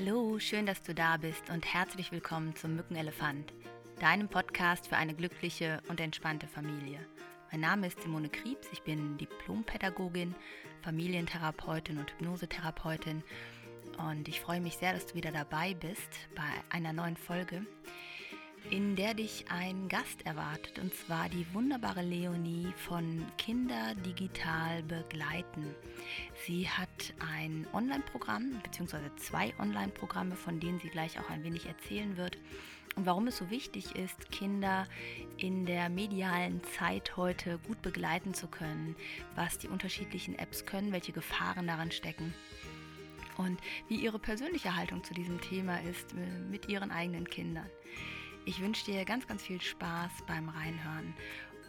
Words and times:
Hallo, 0.00 0.38
schön, 0.38 0.64
dass 0.64 0.80
du 0.80 0.94
da 0.94 1.16
bist 1.16 1.50
und 1.50 1.66
herzlich 1.74 2.12
willkommen 2.12 2.54
zum 2.54 2.76
Mückenelefant, 2.76 3.52
deinem 3.98 4.28
Podcast 4.28 4.86
für 4.86 4.96
eine 4.96 5.12
glückliche 5.12 5.82
und 5.88 5.98
entspannte 5.98 6.46
Familie. 6.46 7.00
Mein 7.50 7.62
Name 7.62 7.88
ist 7.88 8.00
Simone 8.00 8.28
Kriebs, 8.28 8.68
ich 8.72 8.82
bin 8.82 9.18
Diplompädagogin, 9.18 10.36
Familientherapeutin 10.82 11.98
und 11.98 12.12
Hypnosetherapeutin 12.12 13.24
und 14.08 14.28
ich 14.28 14.40
freue 14.40 14.60
mich 14.60 14.76
sehr, 14.76 14.92
dass 14.92 15.06
du 15.06 15.14
wieder 15.16 15.32
dabei 15.32 15.74
bist 15.74 16.28
bei 16.36 16.62
einer 16.70 16.92
neuen 16.92 17.16
Folge, 17.16 17.66
in 18.70 18.94
der 18.94 19.14
dich 19.14 19.46
ein 19.48 19.88
Gast 19.88 20.24
erwartet 20.24 20.78
und 20.78 20.94
zwar 20.94 21.28
die 21.28 21.52
wunderbare 21.52 22.02
Leonie 22.02 22.72
von 22.76 23.26
Kinder 23.36 23.96
Digital 24.06 24.84
Begleiten. 24.84 25.74
Sie 26.46 26.68
hat 26.68 26.87
ein 27.18 27.66
Online-Programm 27.72 28.60
bzw. 28.62 28.98
zwei 29.16 29.52
Online-Programme, 29.58 30.36
von 30.36 30.60
denen 30.60 30.80
sie 30.80 30.88
gleich 30.88 31.18
auch 31.18 31.30
ein 31.30 31.44
wenig 31.44 31.66
erzählen 31.66 32.16
wird 32.16 32.38
und 32.98 33.06
warum 33.06 33.28
es 33.28 33.36
so 33.36 33.48
wichtig 33.48 33.94
ist, 33.94 34.32
Kinder 34.32 34.88
in 35.36 35.66
der 35.66 35.88
medialen 35.88 36.60
Zeit 36.76 37.16
heute 37.16 37.58
gut 37.58 37.80
begleiten 37.80 38.34
zu 38.34 38.48
können, 38.48 38.96
was 39.36 39.56
die 39.56 39.68
unterschiedlichen 39.68 40.36
Apps 40.36 40.66
können, 40.66 40.90
welche 40.90 41.12
Gefahren 41.12 41.68
daran 41.68 41.92
stecken 41.92 42.34
und 43.36 43.60
wie 43.86 43.96
ihre 43.96 44.18
persönliche 44.18 44.74
Haltung 44.74 45.04
zu 45.04 45.14
diesem 45.14 45.40
Thema 45.40 45.80
ist 45.82 46.12
äh, 46.14 46.40
mit 46.50 46.68
ihren 46.68 46.90
eigenen 46.90 47.30
Kindern. 47.30 47.70
Ich 48.44 48.60
wünsche 48.60 48.84
dir 48.84 49.04
ganz, 49.04 49.28
ganz 49.28 49.44
viel 49.44 49.60
Spaß 49.60 50.10
beim 50.26 50.48
Reinhören. 50.48 51.14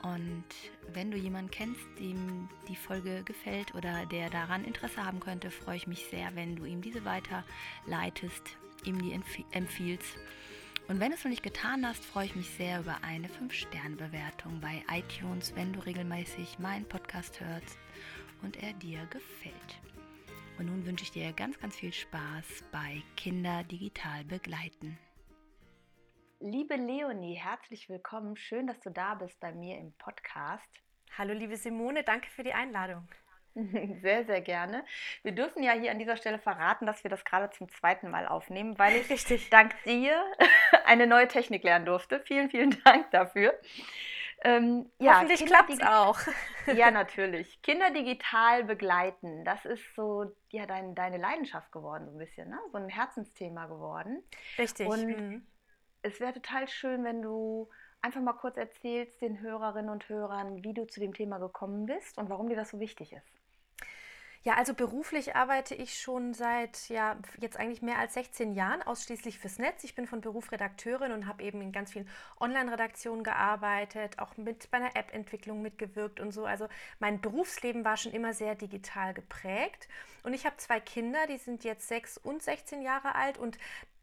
Und 0.04 0.46
wenn 0.94 1.12
du 1.12 1.18
jemanden 1.18 1.52
kennst, 1.52 1.82
dem 2.00 2.50
die 2.68 2.76
Folge 2.76 3.24
gefällt 3.24 3.76
oder 3.76 4.06
der 4.06 4.30
daran 4.30 4.66
Interesse 4.66 5.06
haben 5.06 5.20
könnte, 5.20 5.52
freue 5.52 5.78
ich 5.78 5.88
mich 5.88 6.06
sehr, 6.06 6.36
wenn 6.36 6.56
du 6.56 6.66
ihm 6.66 6.82
diese 6.82 7.04
weiterleitest, 7.06 8.44
ihm 8.86 9.02
die 9.02 9.12
empfiehlst. 9.52 10.18
Und 10.88 11.00
wenn 11.00 11.12
du 11.12 11.18
es 11.18 11.24
noch 11.24 11.30
nicht 11.30 11.44
getan 11.44 11.86
hast, 11.86 12.04
freue 12.04 12.26
ich 12.26 12.36
mich 12.36 12.50
sehr 12.50 12.80
über 12.80 13.04
eine 13.04 13.28
5-Sterne-Bewertung 13.28 14.60
bei 14.60 14.84
iTunes, 14.92 15.54
wenn 15.56 15.74
du 15.74 15.80
regelmäßig 15.82 16.58
meinen 16.58 16.86
Podcast 16.86 17.40
hörst 17.40 17.78
und 18.42 18.58
er 18.64 18.74
dir 18.74 19.06
gefällt. 19.08 19.80
Und 20.58 20.66
nun 20.66 20.86
wünsche 20.86 21.04
ich 21.04 21.12
dir 21.12 21.32
ganz, 21.34 21.60
ganz 21.60 21.76
viel 21.76 21.94
Spaß 21.94 22.64
bei 22.72 23.04
Kinder 23.16 23.64
digital 23.64 24.26
begleiten. 24.26 24.98
Liebe 26.42 26.78
Leonie, 26.78 27.34
herzlich 27.34 27.90
willkommen. 27.90 28.38
Schön, 28.38 28.66
dass 28.66 28.80
du 28.80 28.90
da 28.90 29.16
bist 29.16 29.38
bei 29.42 29.52
mir 29.52 29.78
im 29.78 29.92
Podcast. 29.98 30.70
Hallo, 31.18 31.34
liebe 31.34 31.58
Simone, 31.58 32.04
danke 32.04 32.30
für 32.30 32.44
die 32.44 32.54
Einladung. 32.54 33.10
Sehr, 34.02 34.24
sehr 34.24 34.40
gerne. 34.40 34.86
Wir 35.22 35.34
dürfen 35.34 35.64
ja 35.64 35.74
hier 35.74 35.92
an 35.92 36.00
dieser 36.00 36.16
Stelle 36.16 36.40
verraten, 36.40 36.86
dass 36.86 37.04
wir 37.04 37.12
das 37.12 37.26
gerade 37.26 37.50
zum 37.50 37.68
zweiten 37.68 38.10
Mal 38.10 38.26
aufnehmen, 38.26 38.80
weil 38.80 38.96
ich 38.96 39.10
Richtig. 39.10 39.50
dank 39.50 39.76
dir 39.84 40.24
eine 40.86 41.08
neue 41.08 41.28
Technik 41.28 41.64
lernen 41.64 41.86
durfte. 41.86 42.22
Vielen, 42.22 42.50
vielen 42.50 42.82
Dank 42.86 43.12
dafür. 43.12 43.60
Ähm, 44.42 44.90
ja, 44.98 45.16
Hoffentlich 45.16 45.46
klappt 45.46 45.72
es 45.72 45.82
auch. 45.82 46.20
ja, 46.68 46.90
natürlich. 46.90 47.62
Kinder 47.64 47.92
digital 47.92 48.64
begleiten, 48.64 49.44
das 49.44 49.66
ist 49.66 49.94
so 49.94 50.34
ja, 50.52 50.66
dein, 50.66 50.96
deine 50.96 51.18
Leidenschaft 51.18 51.74
geworden, 51.74 52.06
so 52.06 52.14
ein 52.14 52.18
bisschen, 52.18 52.50
ne? 52.50 52.60
so 52.72 52.78
ein 52.78 52.88
Herzensthema 52.88 53.66
geworden. 53.66 54.24
Richtig. 54.58 54.88
Und 54.88 55.06
mhm. 55.06 55.48
Es 56.02 56.20
wäre 56.20 56.34
total 56.34 56.68
schön, 56.68 57.04
wenn 57.04 57.22
du 57.22 57.70
einfach 58.02 58.22
mal 58.22 58.34
kurz 58.34 58.58
erzählst 58.58 59.22
den 59.22 59.42
Hörerinnen 59.42 59.90
und 59.90 60.08
Hörern, 60.10 60.64
wie 60.64 60.74
du 60.74 60.86
zu 60.86 61.00
dem 61.00 61.14
Thema 61.14 61.38
gekommen 61.38 61.86
bist 61.86 62.18
und 62.18 62.30
warum 62.30 62.50
dir 62.50 62.56
das 62.56 62.70
so 62.70 62.80
wichtig 62.80 63.14
ist. 63.14 63.40
Ja, 64.44 64.54
also 64.54 64.74
beruflich 64.74 65.36
arbeite 65.36 65.76
ich 65.76 66.00
schon 66.00 66.34
seit 66.34 66.88
ja 66.88 67.18
jetzt 67.42 67.58
eigentlich 67.58 67.82
mehr 67.82 67.98
als 68.00 68.14
16 68.14 68.54
Jahren 68.54 68.82
ausschließlich 68.82 69.38
fürs 69.38 69.60
Netz. 69.60 69.84
Ich 69.84 69.96
bin 69.96 70.08
von 70.08 70.22
Beruf 70.22 70.54
Redakteurin 70.54 71.12
und 71.12 71.28
habe 71.28 71.44
eben 71.44 71.62
in 71.62 71.74
ganz 71.74 71.92
vielen 71.92 72.08
Online-Redaktionen 72.40 73.26
gearbeitet, 73.26 74.18
auch 74.18 74.38
mit 74.38 74.72
bei 74.72 74.78
einer 74.78 74.96
App-Entwicklung 74.96 75.62
mitgewirkt 75.62 76.22
und 76.22 76.32
so. 76.32 76.46
Also 76.46 76.70
mein 77.00 77.20
Berufsleben 77.20 77.84
war 77.84 77.98
schon 77.98 78.14
immer 78.14 78.34
sehr 78.34 78.56
digital 78.56 79.14
geprägt. 79.14 79.90
Und 80.24 80.34
ich 80.34 80.46
habe 80.46 80.56
zwei 80.56 80.80
Kinder, 80.80 81.28
die 81.28 81.38
sind 81.38 81.66
jetzt 81.66 81.90
sechs 81.90 82.18
und 82.18 82.42
16 82.42 82.82
Jahre 82.82 83.16
alt 83.16 83.38
und 83.38 83.58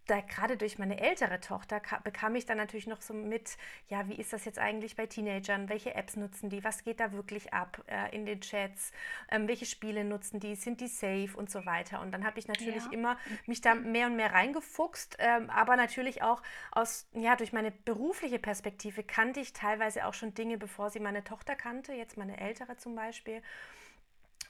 da 0.07 0.21
gerade 0.21 0.57
durch 0.57 0.79
meine 0.79 1.01
ältere 1.01 1.41
Tochter 1.41 1.81
bekam 2.05 2.35
ich 2.37 2.47
dann 2.47 2.57
natürlich 2.57 2.87
noch 2.87 3.03
so 3.03 3.13
mit, 3.15 3.57
ja, 3.89 4.09
wie 4.09 4.15
ist 4.15 4.33
das 4.33 4.45
jetzt 4.45 4.59
eigentlich 4.59 4.97
bei 4.97 5.07
Teenagern? 5.07 5.69
Welche 5.69 5.95
Apps 5.95 6.17
nutzen 6.17 6.49
die? 6.49 6.63
Was 6.65 6.85
geht 6.85 7.01
da 7.01 7.13
wirklich 7.13 7.53
ab 7.53 7.83
äh, 7.89 8.15
in 8.15 8.27
den 8.27 8.41
Chats? 8.41 8.93
Ähm, 9.31 9.49
welche 9.49 9.67
Spiele 9.67 10.05
nutzen 10.05 10.41
die? 10.41 10.55
Sind 10.55 10.81
die 10.81 10.89
safe 10.89 11.31
und 11.35 11.51
so 11.51 11.67
weiter? 11.67 12.01
Und 12.01 12.13
dann 12.13 12.25
habe 12.25 12.39
ich 12.39 12.49
natürlich 12.49 12.85
ja. 12.85 12.93
immer 12.93 13.19
mich 13.47 13.61
da 13.61 13.75
mehr 13.75 14.07
und 14.07 14.17
mehr 14.17 14.33
reingefuchst, 14.33 15.17
ähm, 15.19 15.51
aber 15.51 15.77
natürlich 15.77 16.23
auch 16.23 16.43
aus, 16.71 17.09
ja, 17.13 17.37
durch 17.37 17.53
meine 17.53 17.71
berufliche 17.71 18.39
Perspektive 18.39 19.03
kannte 19.03 19.41
ich 19.41 19.53
teilweise 19.53 20.07
auch 20.07 20.15
schon 20.15 20.35
Dinge, 20.35 20.59
bevor 20.59 20.91
sie 20.91 21.01
meine 21.01 21.25
Tochter 21.25 21.57
kannte, 21.57 21.93
jetzt 21.93 22.17
meine 22.17 22.39
ältere 22.39 22.77
zum 22.77 22.95
Beispiel. 22.95 23.43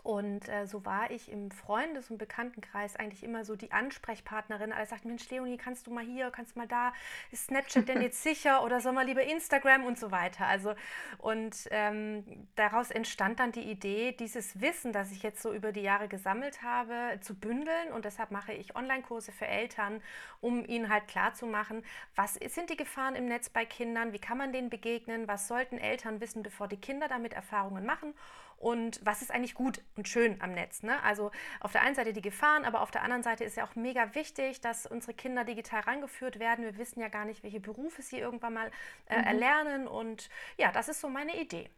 Und 0.07 0.49
äh, 0.49 0.69
so 0.69 0.85
war 0.85 1.11
ich 1.11 1.33
im 1.33 1.51
Freundes- 1.51 2.13
und 2.13 2.19
Bekanntenkreis 2.19 2.95
eigentlich 2.95 3.25
immer 3.25 3.45
so 3.45 3.57
die 3.57 3.73
Ansprechpartnerin. 3.73 4.73
Alle 4.73 4.87
sagten, 4.87 5.09
Mensch, 5.09 5.29
Leonie, 5.31 5.57
kannst 5.57 5.89
du 5.89 5.91
mal 5.91 6.05
hier, 6.05 6.31
kannst 6.31 6.55
du 6.55 6.61
mal 6.61 6.69
da, 6.69 6.93
ist 7.33 7.47
Snapchat 7.47 7.89
denn 7.89 8.01
jetzt 8.01 8.23
sicher 8.23 8.63
oder 8.63 8.81
soll 8.81 8.93
mal 8.93 9.05
lieber 9.05 9.25
Instagram 9.25 9.85
und 9.85 9.99
so 9.99 10.13
weiter. 10.13 10.47
Also, 10.47 10.75
und 11.19 11.57
ähm, 11.73 12.47
daraus 12.55 12.93
entstand 12.93 13.41
dann 13.41 13.51
die 13.51 13.69
Idee, 13.69 14.13
dieses 14.13 14.61
Wissen, 14.61 14.93
das 14.93 15.11
ich 15.11 15.25
jetzt 15.25 15.43
so 15.43 15.53
über 15.53 15.73
die 15.73 15.83
Jahre 15.83 16.07
gesammelt 16.07 16.63
habe, 16.63 17.19
zu 17.21 17.35
bündeln. 17.35 17.91
Und 17.93 18.05
deshalb 18.05 18.31
mache 18.31 18.53
ich 18.53 18.77
Online-Kurse 18.77 19.33
für 19.33 19.49
Eltern, 19.49 20.01
um 20.41 20.65
ihnen 20.65 20.89
halt 20.89 21.09
klarzumachen, 21.09 21.85
was 22.15 22.35
sind 22.35 22.71
die 22.71 22.77
Gefahren 22.77 23.17
im 23.17 23.27
Netz 23.27 23.49
bei 23.49 23.65
Kindern, 23.65 24.13
wie 24.13 24.21
kann 24.21 24.39
man 24.39 24.53
denen 24.53 24.71
begegnen, 24.71 25.27
was 25.27 25.49
sollten 25.49 25.79
Eltern 25.79 26.21
wissen, 26.21 26.45
bevor 26.45 26.69
die 26.69 26.81
Kinder 26.81 27.09
damit 27.09 27.33
Erfahrungen 27.33 27.85
machen 27.85 28.15
und 28.59 29.01
was 29.05 29.23
ist 29.23 29.31
eigentlich 29.31 29.55
gut 29.55 29.81
und 29.97 30.09
schön 30.09 30.41
am 30.41 30.53
Netz. 30.53 30.83
Ne? 30.83 31.03
Also 31.03 31.31
auf 31.61 31.73
der 31.73 31.83
einen 31.83 31.95
Seite 31.95 32.13
die 32.13 32.23
Gefahren, 32.23 32.65
aber 32.65 32.81
auf 32.81 32.91
der 32.91 33.03
anderen 33.03 33.23
Seite 33.23 33.45
ist 33.45 33.57
ja 33.57 33.65
auch 33.65 33.75
mega 33.75 34.15
wichtig, 34.15 34.61
dass 34.61 34.87
unsere 34.87 35.15
Kinder 35.15 35.45
digital 35.45 35.81
rangeführt 35.81 36.39
werden. 36.39 36.65
Wir 36.65 36.79
wissen 36.79 37.01
ja 37.01 37.09
gar 37.09 37.25
nicht, 37.25 37.43
welche 37.43 37.61
Berufe 37.61 38.03
sie 38.03 38.19
irgendwann 38.19 38.55
mal 38.55 38.71
äh, 39.09 39.19
mhm. 39.19 39.25
erlernen 39.25 39.89
und 39.89 40.31
ja, 40.57 40.73
das 40.73 40.89
ist 40.89 41.01
so 41.01 41.09
meine 41.09 41.37
Idee. 41.37 41.69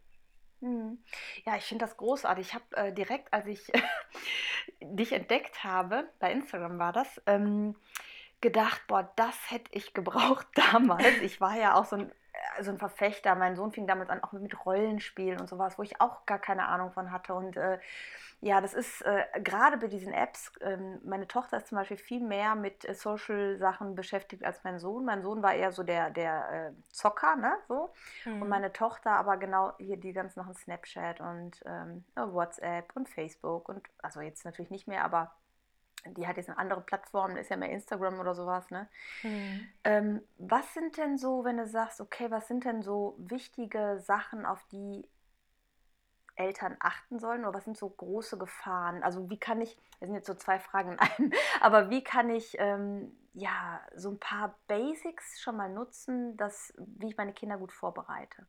Mhm. 0.61 0.99
Ja, 1.45 1.57
ich 1.57 1.65
finde 1.65 1.85
das 1.85 1.97
großartig. 1.97 2.49
Ich 2.49 2.55
habe 2.55 2.77
äh, 2.77 2.93
direkt, 2.93 3.33
als 3.33 3.47
ich 3.47 3.73
dich 4.81 5.13
entdeckt 5.13 5.65
habe, 5.65 6.09
bei 6.19 6.33
Instagram 6.33 6.79
war 6.79 6.93
das, 6.93 7.21
ähm, 7.27 7.75
gedacht, 8.41 8.83
boah, 8.87 9.13
das 9.17 9.51
hätte 9.51 9.71
ich 9.73 9.95
gebraucht 9.95 10.47
damals. 10.55 11.19
Ich 11.23 11.41
war 11.41 11.57
ja 11.57 11.75
auch 11.75 11.85
so 11.85 11.97
ein 11.97 12.13
so 12.61 12.71
ein 12.71 12.79
Verfechter. 12.79 13.35
Mein 13.35 13.57
Sohn 13.57 13.73
fing 13.73 13.87
damals 13.87 14.11
an, 14.11 14.23
auch 14.23 14.33
mit 14.33 14.65
Rollenspielen 14.65 15.41
und 15.41 15.49
sowas, 15.49 15.79
wo 15.79 15.83
ich 15.83 16.01
auch 16.01 16.27
gar 16.27 16.39
keine 16.39 16.69
Ahnung 16.69 16.93
von 16.93 17.11
hatte. 17.11 17.35
Und 17.35 17.57
äh, 17.57 17.79
ja, 18.41 18.61
das 18.61 18.73
ist 18.73 19.03
äh, 19.03 19.25
gerade 19.43 19.79
bei 19.79 19.89
diesen 19.89 20.13
Apps, 20.13 20.57
äh, 20.59 20.77
meine 21.03 21.27
Tochter 21.27 21.57
ist 21.57 21.69
zum 21.69 21.77
Beispiel 21.79 21.97
viel 21.97 22.21
mehr 22.21 22.55
mit 22.55 22.89
äh, 22.89 22.95
Social-Sachen 22.95 23.97
beschäftigt 23.97 24.45
als 24.45 24.63
mein 24.63 24.79
Sohn. 24.79 25.05
Mein 25.05 25.23
Sohn 25.23 25.43
war 25.43 25.55
eher 25.55 25.73
so 25.73 25.83
der, 25.83 26.11
der 26.11 26.73
äh, 26.77 26.93
Zocker, 26.93 27.35
ne, 27.35 27.57
so. 27.67 27.93
Mhm. 28.25 28.43
Und 28.43 28.49
meine 28.49 28.73
Tochter 28.73 29.13
aber 29.13 29.39
genau 29.39 29.73
hier 29.79 29.97
die 29.97 30.13
ganzen 30.13 30.41
Sachen 30.41 30.55
Snapchat 30.55 31.21
und 31.21 31.61
ähm, 31.67 32.05
WhatsApp 32.15 32.95
und 32.95 33.09
Facebook 33.09 33.69
und, 33.69 33.83
also 34.03 34.21
jetzt 34.21 34.45
natürlich 34.45 34.71
nicht 34.71 34.87
mehr, 34.87 35.05
aber 35.05 35.33
die 36.07 36.27
hat 36.27 36.37
jetzt 36.37 36.49
eine 36.49 36.59
andere 36.59 36.81
Plattform, 36.81 37.37
ist 37.37 37.51
ja 37.51 37.57
mehr 37.57 37.71
Instagram 37.71 38.19
oder 38.19 38.35
sowas, 38.35 38.71
ne? 38.71 38.89
Mhm. 39.23 39.69
Ähm, 39.85 40.23
was 40.39 40.73
sind 40.75 40.97
denn 40.97 41.19
so, 41.19 41.45
wenn 41.45 41.57
du 41.57 41.67
sagst, 41.67 42.01
okay, 42.01 42.31
was 42.31 42.49
sind 42.49 42.65
denn 42.65 42.83
so 42.83 43.17
wichtige 43.19 44.01
Sachen, 44.01 44.47
auf 44.47 44.65
die 44.71 45.07
Eltern 46.37 46.77
achten 46.79 47.19
sollen 47.19 47.45
oder 47.45 47.55
was 47.55 47.65
sind 47.65 47.77
so 47.77 47.89
große 47.89 48.39
Gefahren? 48.39 49.03
Also 49.03 49.29
wie 49.29 49.39
kann 49.39 49.61
ich, 49.61 49.77
das 49.99 50.09
sind 50.09 50.15
jetzt 50.15 50.29
so 50.29 50.35
zwei 50.35 50.59
Fragen 50.59 50.93
in 50.93 50.99
einem, 50.99 51.33
aber 51.61 51.91
wie 51.91 52.05
kann 52.05 52.31
ich 52.31 52.57
ähm, 52.59 53.17
ja 53.35 53.81
so 53.95 54.11
ein 54.11 54.21
paar 54.21 54.57
Basics 54.69 55.41
schon 55.41 55.57
mal 55.57 55.69
nutzen, 55.69 56.37
dass, 56.37 56.73
wie 56.77 57.09
ich 57.09 57.17
meine 57.17 57.33
Kinder 57.33 57.59
gut 57.59 57.73
vorbereite? 57.73 58.47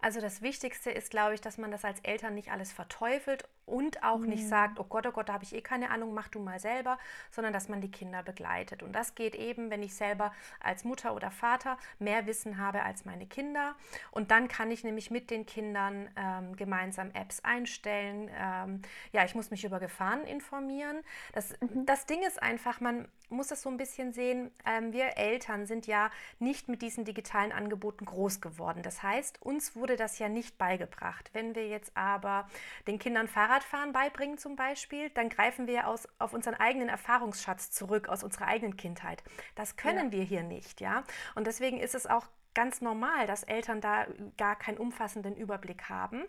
Also 0.00 0.20
das 0.20 0.42
Wichtigste 0.42 0.90
ist, 0.90 1.10
glaube 1.10 1.34
ich, 1.34 1.40
dass 1.40 1.58
man 1.58 1.70
das 1.70 1.84
als 1.84 2.00
Eltern 2.00 2.34
nicht 2.34 2.52
alles 2.52 2.72
verteufelt 2.72 3.48
und 3.66 4.02
auch 4.02 4.18
mhm. 4.18 4.28
nicht 4.28 4.48
sagt, 4.48 4.78
oh 4.80 4.84
Gott, 4.84 5.06
oh 5.06 5.10
Gott, 5.10 5.28
da 5.28 5.34
habe 5.34 5.44
ich 5.44 5.54
eh 5.54 5.60
keine 5.60 5.90
Ahnung, 5.90 6.14
mach 6.14 6.28
du 6.28 6.40
mal 6.40 6.60
selber, 6.60 6.98
sondern 7.30 7.52
dass 7.52 7.68
man 7.68 7.80
die 7.80 7.90
Kinder 7.90 8.22
begleitet. 8.22 8.82
Und 8.82 8.92
das 8.92 9.14
geht 9.14 9.34
eben, 9.34 9.70
wenn 9.70 9.82
ich 9.82 9.94
selber 9.94 10.32
als 10.60 10.84
Mutter 10.84 11.14
oder 11.14 11.30
Vater 11.30 11.76
mehr 11.98 12.26
Wissen 12.26 12.58
habe 12.58 12.82
als 12.82 13.04
meine 13.04 13.26
Kinder. 13.26 13.74
Und 14.12 14.30
dann 14.30 14.48
kann 14.48 14.70
ich 14.70 14.84
nämlich 14.84 15.10
mit 15.10 15.30
den 15.30 15.46
Kindern 15.46 16.08
ähm, 16.16 16.56
gemeinsam 16.56 17.10
Apps 17.10 17.40
einstellen. 17.40 18.30
Ähm, 18.38 18.82
ja, 19.12 19.24
ich 19.24 19.34
muss 19.34 19.50
mich 19.50 19.64
über 19.64 19.80
Gefahren 19.80 20.24
informieren. 20.24 21.02
Das, 21.32 21.52
mhm. 21.60 21.84
das 21.86 22.06
Ding 22.06 22.22
ist 22.22 22.40
einfach, 22.42 22.80
man 22.80 23.08
muss 23.28 23.50
es 23.50 23.62
so 23.62 23.68
ein 23.68 23.76
bisschen 23.76 24.12
sehen, 24.12 24.50
ähm, 24.64 24.92
wir 24.92 25.16
Eltern 25.16 25.66
sind 25.66 25.86
ja 25.86 26.10
nicht 26.38 26.68
mit 26.68 26.82
diesen 26.82 27.04
digitalen 27.04 27.50
Angeboten 27.50 28.04
groß 28.04 28.40
geworden. 28.40 28.82
Das 28.82 29.02
heißt, 29.02 29.42
uns 29.42 29.74
wurde 29.74 29.96
das 29.96 30.18
ja 30.18 30.28
nicht 30.28 30.58
beigebracht. 30.58 31.30
Wenn 31.32 31.54
wir 31.54 31.66
jetzt 31.66 31.96
aber 31.96 32.48
den 32.86 32.98
Kindern 32.98 33.26
Fahrradfahren 33.56 33.92
beibringen 33.92 34.38
zum 34.38 34.56
Beispiel, 34.56 35.10
dann 35.10 35.28
greifen 35.28 35.66
wir 35.66 35.88
aus, 35.88 36.08
auf 36.18 36.32
unseren 36.32 36.54
eigenen 36.54 36.88
Erfahrungsschatz 36.88 37.70
zurück, 37.70 38.08
aus 38.08 38.22
unserer 38.22 38.46
eigenen 38.46 38.76
Kindheit. 38.76 39.22
Das 39.54 39.76
können 39.76 40.06
ja. 40.06 40.18
wir 40.18 40.24
hier 40.24 40.42
nicht, 40.42 40.80
ja. 40.80 41.04
Und 41.34 41.46
deswegen 41.46 41.78
ist 41.78 41.94
es 41.94 42.06
auch 42.06 42.26
ganz 42.54 42.80
normal, 42.80 43.26
dass 43.26 43.42
Eltern 43.42 43.80
da 43.80 44.06
gar 44.36 44.56
keinen 44.56 44.78
umfassenden 44.78 45.36
Überblick 45.36 45.88
haben. 45.88 46.24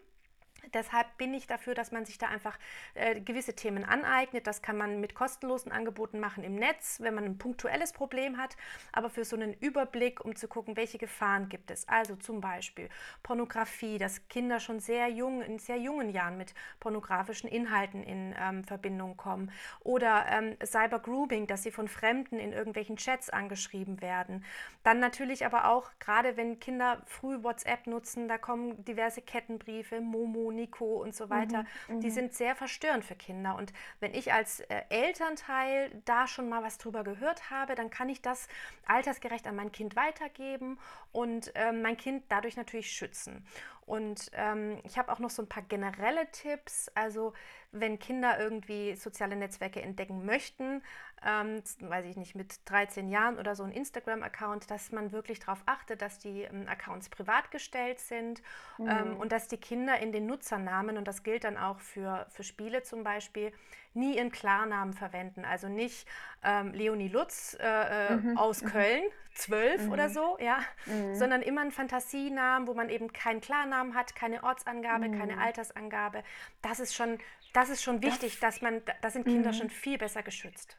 Deshalb 0.74 1.18
bin 1.18 1.34
ich 1.34 1.48
dafür, 1.48 1.74
dass 1.74 1.92
man 1.92 2.06
sich 2.06 2.18
da 2.18 2.28
einfach 2.28 2.58
äh, 2.94 3.20
gewisse 3.20 3.56
Themen 3.56 3.84
aneignet. 3.84 4.48
Das 4.48 4.62
kann 4.62 4.78
man 4.78 5.00
mit 5.00 5.16
kostenlosen 5.16 5.72
Angeboten 5.72 6.20
machen 6.20 6.44
im 6.44 6.56
Netz, 6.56 7.00
wenn 7.02 7.14
man 7.14 7.26
ein 7.26 7.38
punktuelles 7.38 7.94
Problem 7.94 8.38
hat. 8.38 8.58
Aber 8.92 9.10
für 9.10 9.26
so 9.26 9.36
einen 9.36 9.54
Überblick, 9.54 10.24
um 10.24 10.36
zu 10.36 10.48
gucken, 10.48 10.76
welche 10.78 10.98
Gefahren 10.98 11.50
gibt 11.50 11.72
es. 11.72 11.88
Also 11.88 12.16
zum 12.16 12.42
Beispiel 12.42 12.90
Pornografie, 13.24 13.98
dass 13.98 14.28
Kinder 14.28 14.60
schon 14.60 14.80
sehr 14.80 15.08
jung, 15.10 15.42
in 15.42 15.60
sehr 15.60 15.78
jungen 15.78 16.10
Jahren 16.10 16.38
mit 16.38 16.54
pornografischen 16.80 17.50
Inhalten 17.50 18.04
in 18.04 18.36
ähm, 18.40 18.64
Verbindung 18.64 19.18
kommen. 19.18 19.52
Oder 19.82 20.26
ähm, 20.30 20.58
Cybergrooming, 20.64 21.48
dass 21.48 21.64
sie 21.64 21.72
von 21.72 21.88
Fremden 21.88 22.40
in 22.40 22.54
irgendwelchen 22.54 22.98
Chats 22.98 23.30
angeschrieben 23.30 24.02
werden. 24.02 24.44
Dann 24.84 25.00
natürlich 25.00 25.46
aber 25.46 25.70
auch, 25.70 25.90
gerade 26.00 26.38
wenn 26.38 26.60
Kinder 26.60 27.02
früh 27.06 27.44
WhatsApp 27.44 27.88
nutzen, 27.88 28.28
da 28.28 28.38
kommen 28.38 28.84
diverse 28.86 29.22
Kettenbriefe, 29.22 30.02
Momo, 30.02 30.52
Nico 30.58 31.02
und 31.02 31.16
so 31.16 31.30
weiter, 31.30 31.64
mhm, 31.88 32.02
die 32.02 32.08
mhm. 32.08 32.12
sind 32.12 32.34
sehr 32.34 32.56
verstörend 32.56 33.06
für 33.06 33.16
Kinder. 33.16 33.56
Und 33.56 33.72
wenn 34.02 34.14
ich 34.14 34.34
als 34.34 34.60
äh, 34.60 34.82
Elternteil 34.90 36.02
da 36.04 36.28
schon 36.28 36.50
mal 36.50 36.64
was 36.64 36.78
drüber 36.78 37.06
gehört 37.06 37.50
habe, 37.50 37.76
dann 37.76 37.90
kann 37.90 38.10
ich 38.10 38.22
das 38.22 38.50
altersgerecht 38.86 39.48
an 39.48 39.56
mein 39.56 39.72
Kind 39.72 39.96
weitergeben 39.96 40.78
und 41.14 41.56
äh, 41.56 41.72
mein 41.72 41.96
Kind 41.96 42.26
dadurch 42.28 42.58
natürlich 42.58 42.92
schützen. 42.92 43.46
Und 43.88 44.32
ähm, 44.34 44.82
ich 44.84 44.98
habe 44.98 45.14
auch 45.14 45.20
noch 45.20 45.30
so 45.30 45.42
ein 45.42 45.48
paar 45.48 45.64
generelle 45.64 46.30
Tipps. 46.32 46.92
Also 46.94 47.32
wenn 47.72 48.00
Kinder 48.00 48.40
irgendwie 48.40 48.96
soziale 48.96 49.36
Netzwerke 49.36 49.82
entdecken 49.82 50.26
möchten, 50.26 50.82
ähm, 51.26 51.62
weiß 51.80 52.06
ich 52.06 52.16
nicht, 52.16 52.36
mit 52.36 52.60
13 52.66 53.10
Jahren 53.10 53.40
oder 53.40 53.56
so 53.56 53.64
ein 53.64 53.72
Instagram-Account, 53.72 54.70
dass 54.70 54.92
man 54.92 55.12
wirklich 55.12 55.40
darauf 55.40 55.62
achtet, 55.66 56.02
dass 56.02 56.20
die 56.20 56.44
ähm, 56.44 56.68
Accounts 56.68 57.10
privat 57.10 57.52
gestellt 57.52 58.00
sind 58.00 58.42
mhm. 58.78 58.88
ähm, 58.88 59.18
und 59.18 59.32
dass 59.32 59.48
die 59.48 59.58
Kinder 59.58 60.00
in 60.00 60.12
den 60.12 60.28
Nutzernamen, 60.28 60.98
und 60.98 61.08
das 61.08 61.24
gilt 61.24 61.44
dann 61.44 61.58
auch 61.58 61.80
für, 61.80 62.28
für 62.30 62.44
Spiele 62.44 62.84
zum 62.84 63.04
Beispiel, 63.04 63.52
nie 63.98 64.16
ihren 64.16 64.32
Klarnamen 64.32 64.94
verwenden. 64.94 65.44
Also 65.46 65.68
nicht 65.68 66.08
ähm, 66.44 66.74
Leonie 66.74 67.10
Lutz 67.10 67.58
äh, 67.60 67.66
äh 67.66 68.16
mhm. 68.16 68.38
aus 68.38 68.62
mhm. 68.62 68.68
Köln, 68.68 69.04
zwölf 69.34 69.84
mhm. 69.84 69.92
oder 69.92 70.10
so, 70.10 70.38
ja, 70.40 70.60
mhm. 70.86 71.16
sondern 71.16 71.42
immer 71.42 71.62
einen 71.62 71.72
Fantasienamen, 71.72 72.68
wo 72.68 72.74
man 72.74 72.90
eben 72.90 73.12
keinen 73.12 73.42
Klarnamen 73.42 73.96
hat, 73.96 74.16
keine 74.16 74.44
Ortsangabe, 74.44 75.12
keine 75.12 75.36
mhm. 75.36 75.42
Altersangabe. 75.42 76.24
Das 76.62 76.80
ist 76.80 76.96
schon, 76.96 77.18
das 77.54 77.70
ist 77.70 77.84
schon 77.84 78.02
wichtig, 78.02 78.40
das, 78.40 78.56
dass 78.56 78.62
man, 78.62 78.82
da 79.02 79.10
sind 79.10 79.26
Kinder 79.26 79.52
mhm. 79.52 79.56
schon 79.56 79.70
viel 79.70 79.98
besser 79.98 80.24
geschützt. 80.24 80.78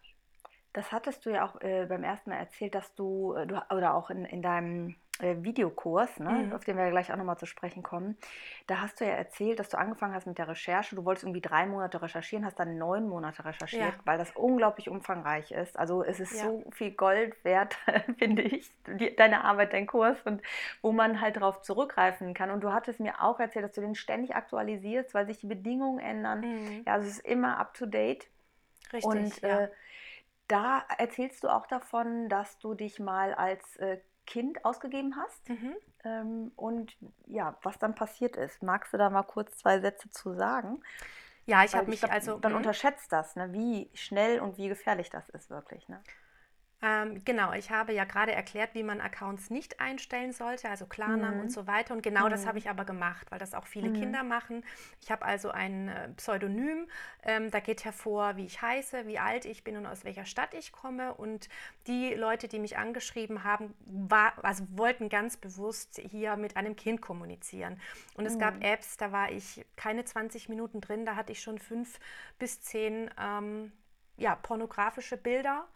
Das 0.73 0.93
hattest 0.93 1.27
du 1.27 1.31
ja 1.31 1.45
auch 1.47 1.61
äh, 1.61 1.87
beim 1.87 2.05
ersten 2.05 2.31
Mal 2.31 2.37
erzählt, 2.37 2.75
dass 2.75 2.95
du, 2.95 3.35
äh, 3.35 3.47
du 3.47 3.61
oder 3.75 3.95
auch 3.95 4.11
in, 4.11 4.25
in 4.25 4.43
deinem 4.43 4.97
Videokurs, 5.21 6.21
ne, 6.21 6.31
mhm. 6.31 6.53
auf 6.53 6.65
den 6.65 6.77
wir 6.77 6.91
gleich 6.91 7.13
auch 7.13 7.17
nochmal 7.17 7.39
zu 7.39 7.47
sprechen 7.47 7.83
kommen, 7.83 8.17
da 8.67 8.81
hast 8.81 9.01
du 9.01 9.05
ja 9.05 9.13
erzählt, 9.13 9.59
dass 9.59 9.69
du 9.69 9.79
angefangen 9.79 10.15
hast 10.15 10.27
mit 10.27 10.39
der 10.39 10.49
Recherche. 10.49 10.95
Du 10.95 11.05
wolltest 11.05 11.25
irgendwie 11.25 11.41
drei 11.41 11.67
Monate 11.67 12.01
recherchieren, 12.01 12.45
hast 12.45 12.59
dann 12.59 12.79
neun 12.79 13.09
Monate 13.09 13.45
recherchiert, 13.45 13.95
ja. 13.95 14.01
weil 14.05 14.19
das 14.19 14.31
unglaublich 14.37 14.89
umfangreich 14.89 15.51
ist. 15.51 15.79
Also 15.79 16.05
es 16.05 16.21
ist 16.21 16.35
ja. 16.35 16.45
so 16.45 16.65
viel 16.71 16.93
Gold 16.93 17.35
wert, 17.45 17.77
finde 18.19 18.43
ich, 18.43 18.71
die, 18.87 19.15
deine 19.17 19.45
Arbeit, 19.45 19.73
dein 19.73 19.87
Kurs 19.87 20.19
und 20.25 20.43
wo 20.83 20.93
man 20.93 21.21
halt 21.21 21.37
darauf 21.37 21.63
zurückgreifen 21.63 22.35
kann. 22.35 22.51
Und 22.51 22.63
du 22.63 22.73
hattest 22.73 23.01
mir 23.01 23.23
auch 23.23 23.41
erzählt, 23.41 23.65
dass 23.65 23.73
du 23.73 23.81
den 23.81 23.95
ständig 23.95 24.37
aktualisierst, 24.37 25.15
weil 25.15 25.27
sich 25.27 25.41
die 25.41 25.47
Bedingungen 25.47 25.99
ändern. 25.99 26.41
Mhm. 26.41 26.83
Ja, 26.87 26.95
also 26.95 27.09
es 27.09 27.19
ist 27.19 27.27
immer 27.27 27.59
up 27.59 27.75
to 27.75 27.87
date. 27.87 28.29
Richtig. 28.93 29.05
Und 29.05 29.41
ja. 29.43 29.63
äh, 29.63 29.69
da 30.49 30.83
erzählst 30.97 31.45
du 31.45 31.49
auch 31.49 31.67
davon, 31.67 32.29
dass 32.29 32.59
du 32.59 32.75
dich 32.75 32.99
mal 32.99 33.35
als 33.35 33.77
äh, 33.77 33.99
Kind 34.29 34.63
ausgegeben 34.63 35.17
hast 35.17 35.49
mhm. 35.49 35.75
ähm, 36.05 36.53
und 36.55 36.95
ja, 37.27 37.57
was 37.63 37.79
dann 37.79 37.95
passiert 37.95 38.37
ist. 38.37 38.63
Magst 38.63 38.93
du 38.93 38.99
da 38.99 39.09
mal 39.09 39.23
kurz 39.23 39.57
zwei 39.57 39.81
Sätze 39.81 40.11
zu 40.11 40.35
sagen? 40.35 40.83
Ja, 41.47 41.65
ich 41.65 41.75
habe 41.75 41.89
mich 41.89 42.01
glaub, 42.01 42.13
also. 42.13 42.39
Man 42.43 42.53
mhm. 42.53 42.59
unterschätzt 42.59 43.11
das, 43.11 43.37
ne, 43.37 43.55
wie 43.55 43.89
schnell 43.95 44.41
und 44.41 44.59
wie 44.59 44.69
gefährlich 44.69 45.09
das 45.09 45.31
ist 45.31 45.49
wirklich. 45.49 45.89
Ne? 45.89 45.99
Ähm, 46.81 47.25
genau, 47.25 47.53
ich 47.53 47.73
habe 47.73 47.93
ja 47.93 48.05
gerade 48.05 48.31
erklärt, 48.31 48.75
wie 48.75 48.85
man 48.85 49.01
Accounts 49.01 49.51
nicht 49.51 49.81
einstellen 49.81 50.33
sollte, 50.33 50.69
also 50.69 50.87
Klarnamen 50.87 51.35
mhm. 51.35 51.41
und 51.41 51.53
so 51.53 51.67
weiter. 51.67 51.93
Und 51.93 52.03
genau 52.03 52.27
mhm. 52.27 52.31
das 52.31 52.47
habe 52.47 52.59
ich 52.59 52.71
aber 52.71 52.85
gemacht, 52.85 53.27
weil 53.31 53.41
das 53.41 53.53
auch 53.53 53.67
viele 53.67 53.89
mhm. 53.89 53.95
Kinder 53.95 54.23
machen. 54.23 54.65
Ich 55.01 55.11
habe 55.11 55.25
also 55.25 55.51
ein 55.51 55.89
äh, 55.89 56.09
Pseudonym, 56.11 56.87
ähm, 57.25 57.51
da 57.51 57.59
geht 57.59 57.85
hervor, 57.85 58.37
wie 58.37 58.45
ich 58.45 58.63
heiße, 58.63 59.09
wie 59.09 59.19
alt 59.19 59.45
ich 59.45 59.65
bin 59.65 59.77
und 59.77 59.87
aus 59.87 60.05
welcher 60.05 60.25
Stadt 60.25 60.55
ich 60.55 60.71
komme. 60.71 61.15
Und 61.15 61.49
die 61.89 62.15
Leute, 62.15 62.47
die 62.47 62.61
mich 62.61 62.79
angeschrieben 62.79 63.43
haben, 63.43 63.75
war, 63.85 64.33
also 64.45 64.65
wollten 64.71 65.09
ganz 65.09 65.37
bewusst 65.37 66.01
hier 66.11 66.37
mit 66.37 66.57
einem 66.57 66.77
Kind 66.77 67.03
kommunizieren. 67.03 67.81
Und 68.15 68.25
es 68.25 68.39
gab 68.39 68.55
mhm. 68.55 68.63
Apps, 68.63 68.97
da 68.97 69.11
war 69.11 69.33
ich 69.33 69.67
keine 69.75 70.05
20 70.05 70.49
Minuten 70.49 70.81
drin, 70.81 71.05
da 71.05 71.17
hatte 71.17 71.33
ich 71.33 71.43
schon 71.43 71.59
fünf 71.59 71.99
bis 72.39 72.61
zehn 72.61 73.11
ähm, 73.21 73.73
ja, 74.17 74.37
pornografische 74.37 75.17
Bilder 75.17 75.67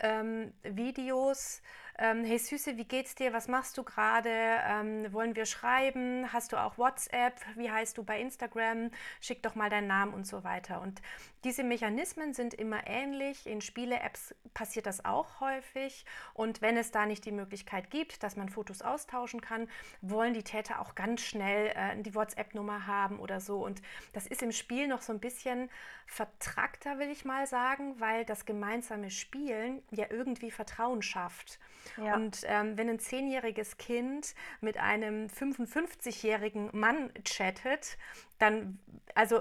ähm, 0.00 0.52
Videos. 0.62 1.62
Ähm, 2.00 2.24
hey 2.24 2.38
Süße, 2.38 2.76
wie 2.76 2.84
geht's 2.84 3.16
dir? 3.16 3.32
Was 3.32 3.48
machst 3.48 3.76
du 3.76 3.82
gerade? 3.82 4.30
Ähm, 4.30 5.12
wollen 5.12 5.34
wir 5.34 5.46
schreiben? 5.46 6.32
Hast 6.32 6.52
du 6.52 6.56
auch 6.56 6.78
WhatsApp? 6.78 7.34
Wie 7.56 7.72
heißt 7.72 7.98
du 7.98 8.04
bei 8.04 8.20
Instagram? 8.20 8.92
Schick 9.20 9.42
doch 9.42 9.56
mal 9.56 9.68
deinen 9.68 9.88
Namen 9.88 10.14
und 10.14 10.24
so 10.24 10.44
weiter. 10.44 10.80
Und 10.80 11.02
diese 11.42 11.64
Mechanismen 11.64 12.34
sind 12.34 12.54
immer 12.54 12.86
ähnlich. 12.86 13.48
In 13.48 13.60
Spiele-Apps 13.60 14.32
passiert 14.54 14.86
das 14.86 15.04
auch 15.04 15.40
häufig. 15.40 16.04
Und 16.34 16.62
wenn 16.62 16.76
es 16.76 16.92
da 16.92 17.04
nicht 17.04 17.24
die 17.24 17.32
Möglichkeit 17.32 17.90
gibt, 17.90 18.22
dass 18.22 18.36
man 18.36 18.48
Fotos 18.48 18.80
austauschen 18.80 19.40
kann, 19.40 19.68
wollen 20.00 20.34
die 20.34 20.44
Täter 20.44 20.80
auch 20.80 20.94
ganz 20.94 21.22
schnell 21.22 21.72
äh, 21.74 22.00
die 22.00 22.14
WhatsApp-Nummer 22.14 22.86
haben 22.86 23.18
oder 23.18 23.40
so. 23.40 23.64
Und 23.64 23.82
das 24.12 24.28
ist 24.28 24.44
im 24.44 24.52
Spiel 24.52 24.86
noch 24.86 25.02
so 25.02 25.12
ein 25.12 25.18
bisschen 25.18 25.68
vertrackter, 26.06 27.00
will 27.00 27.10
ich 27.10 27.24
mal 27.24 27.48
sagen, 27.48 27.98
weil 27.98 28.24
das 28.24 28.46
gemeinsame 28.46 29.10
Spielen 29.10 29.82
ja 29.90 30.06
irgendwie 30.10 30.52
Vertrauen 30.52 31.02
schafft. 31.02 31.58
Ja. 31.96 32.14
Und 32.14 32.42
ähm, 32.44 32.76
wenn 32.76 32.88
ein 32.88 32.98
zehnjähriges 32.98 33.76
Kind 33.76 34.34
mit 34.60 34.78
einem 34.78 35.26
55-jährigen 35.26 36.70
Mann 36.72 37.12
chattet, 37.24 37.96
dann, 38.38 38.78
also 39.14 39.40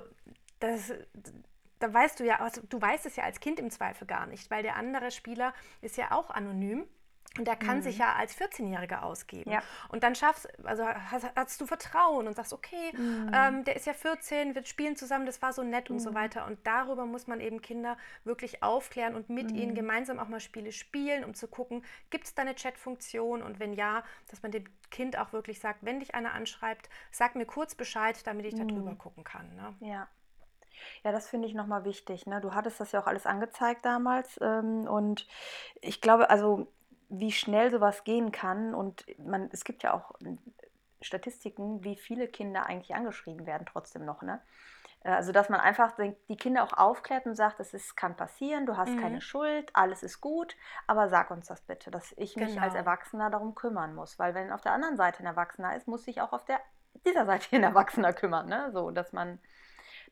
das, 0.59 0.93
da 1.79 1.93
weißt 1.93 2.19
du 2.19 2.25
ja, 2.25 2.39
also 2.39 2.61
du 2.67 2.81
weißt 2.81 3.05
es 3.05 3.15
ja 3.15 3.23
als 3.23 3.39
Kind 3.39 3.59
im 3.59 3.69
Zweifel 3.69 4.07
gar 4.07 4.25
nicht, 4.25 4.49
weil 4.49 4.63
der 4.63 4.75
andere 4.75 5.11
Spieler 5.11 5.53
ist 5.81 5.97
ja 5.97 6.11
auch 6.11 6.29
anonym. 6.29 6.87
Und 7.37 7.47
der 7.47 7.55
kann 7.55 7.77
mhm. 7.77 7.81
sich 7.81 7.97
ja 7.97 8.13
als 8.13 8.37
14-Jähriger 8.37 9.01
ausgeben. 9.01 9.51
Ja. 9.51 9.61
Und 9.89 10.03
dann 10.03 10.15
schaffst, 10.15 10.47
also 10.65 10.85
hast, 10.85 11.25
hast, 11.35 11.61
du 11.61 11.65
Vertrauen 11.65 12.27
und 12.27 12.35
sagst, 12.35 12.53
okay, 12.53 12.91
mhm. 12.95 13.31
ähm, 13.33 13.63
der 13.63 13.75
ist 13.75 13.85
ja 13.85 13.93
14, 13.93 14.55
wir 14.55 14.65
spielen 14.65 14.95
zusammen, 14.95 15.25
das 15.25 15.41
war 15.41 15.53
so 15.53 15.63
nett 15.63 15.89
mhm. 15.89 15.95
und 15.95 15.99
so 16.01 16.11
mhm. 16.11 16.15
weiter. 16.15 16.45
Und 16.45 16.65
darüber 16.65 17.05
muss 17.05 17.27
man 17.27 17.39
eben 17.39 17.61
Kinder 17.61 17.97
wirklich 18.23 18.63
aufklären 18.63 19.15
und 19.15 19.29
mit 19.29 19.51
ihnen 19.51 19.71
mhm. 19.71 19.75
gemeinsam 19.75 20.19
auch 20.19 20.27
mal 20.27 20.39
Spiele 20.39 20.71
spielen, 20.71 21.23
um 21.23 21.33
zu 21.33 21.47
gucken, 21.47 21.83
gibt 22.09 22.25
es 22.25 22.35
da 22.35 22.41
eine 22.41 22.55
Chatfunktion? 22.55 23.41
Und 23.41 23.59
wenn 23.59 23.73
ja, 23.73 24.03
dass 24.29 24.41
man 24.41 24.51
dem 24.51 24.65
Kind 24.89 25.17
auch 25.17 25.33
wirklich 25.33 25.59
sagt, 25.59 25.83
wenn 25.83 25.99
dich 25.99 26.15
einer 26.15 26.33
anschreibt, 26.33 26.89
sag 27.11 27.35
mir 27.35 27.45
kurz 27.45 27.75
Bescheid, 27.75 28.25
damit 28.25 28.45
ich 28.45 28.55
da 28.55 28.63
drüber 28.63 28.91
mhm. 28.91 28.97
gucken 28.97 29.23
kann. 29.23 29.55
Ne? 29.55 29.75
Ja. 29.81 30.07
Ja, 31.03 31.11
das 31.11 31.27
finde 31.27 31.47
ich 31.47 31.53
nochmal 31.53 31.85
wichtig. 31.85 32.25
Ne? 32.27 32.41
Du 32.41 32.53
hattest 32.53 32.79
das 32.79 32.91
ja 32.91 33.01
auch 33.01 33.07
alles 33.07 33.25
angezeigt 33.25 33.85
damals. 33.85 34.39
Ähm, 34.41 34.87
und 34.87 35.27
ich 35.81 36.01
glaube, 36.01 36.29
also 36.29 36.71
wie 37.09 37.31
schnell 37.31 37.71
sowas 37.71 38.03
gehen 38.03 38.31
kann. 38.31 38.73
Und 38.73 39.05
man, 39.19 39.49
es 39.51 39.63
gibt 39.63 39.83
ja 39.83 39.93
auch 39.93 40.11
Statistiken, 41.01 41.83
wie 41.83 41.95
viele 41.95 42.27
Kinder 42.27 42.65
eigentlich 42.65 42.95
angeschrieben 42.95 43.45
werden 43.45 43.65
trotzdem 43.65 44.05
noch. 44.05 44.21
Ne? 44.21 44.41
Äh, 45.03 45.11
also 45.11 45.31
dass 45.31 45.49
man 45.49 45.59
einfach 45.59 45.93
die 46.29 46.37
Kinder 46.37 46.63
auch 46.63 46.73
aufklärt 46.73 47.25
und 47.25 47.35
sagt, 47.35 47.59
es 47.59 47.73
ist, 47.73 47.95
kann 47.95 48.15
passieren, 48.15 48.65
du 48.65 48.77
hast 48.77 48.91
mhm. 48.91 49.01
keine 49.01 49.21
Schuld, 49.21 49.69
alles 49.73 50.03
ist 50.03 50.21
gut, 50.21 50.55
aber 50.85 51.09
sag 51.09 51.31
uns 51.31 51.47
das 51.47 51.61
bitte, 51.61 51.91
dass 51.91 52.13
ich 52.17 52.35
mich 52.35 52.49
genau. 52.49 52.63
als 52.63 52.75
Erwachsener 52.75 53.29
darum 53.29 53.55
kümmern 53.55 53.95
muss. 53.95 54.19
Weil 54.19 54.33
wenn 54.33 54.51
auf 54.51 54.61
der 54.61 54.73
anderen 54.73 54.97
Seite 54.97 55.19
ein 55.19 55.27
Erwachsener 55.27 55.75
ist, 55.75 55.87
muss 55.87 56.03
sich 56.03 56.21
auch 56.21 56.33
auf 56.33 56.45
der 56.45 56.59
dieser 57.05 57.25
Seite 57.25 57.55
ein 57.55 57.63
Erwachsener 57.63 58.13
kümmern. 58.13 58.47
Ne? 58.47 58.71
So, 58.73 58.91
dass 58.91 59.13
man 59.13 59.39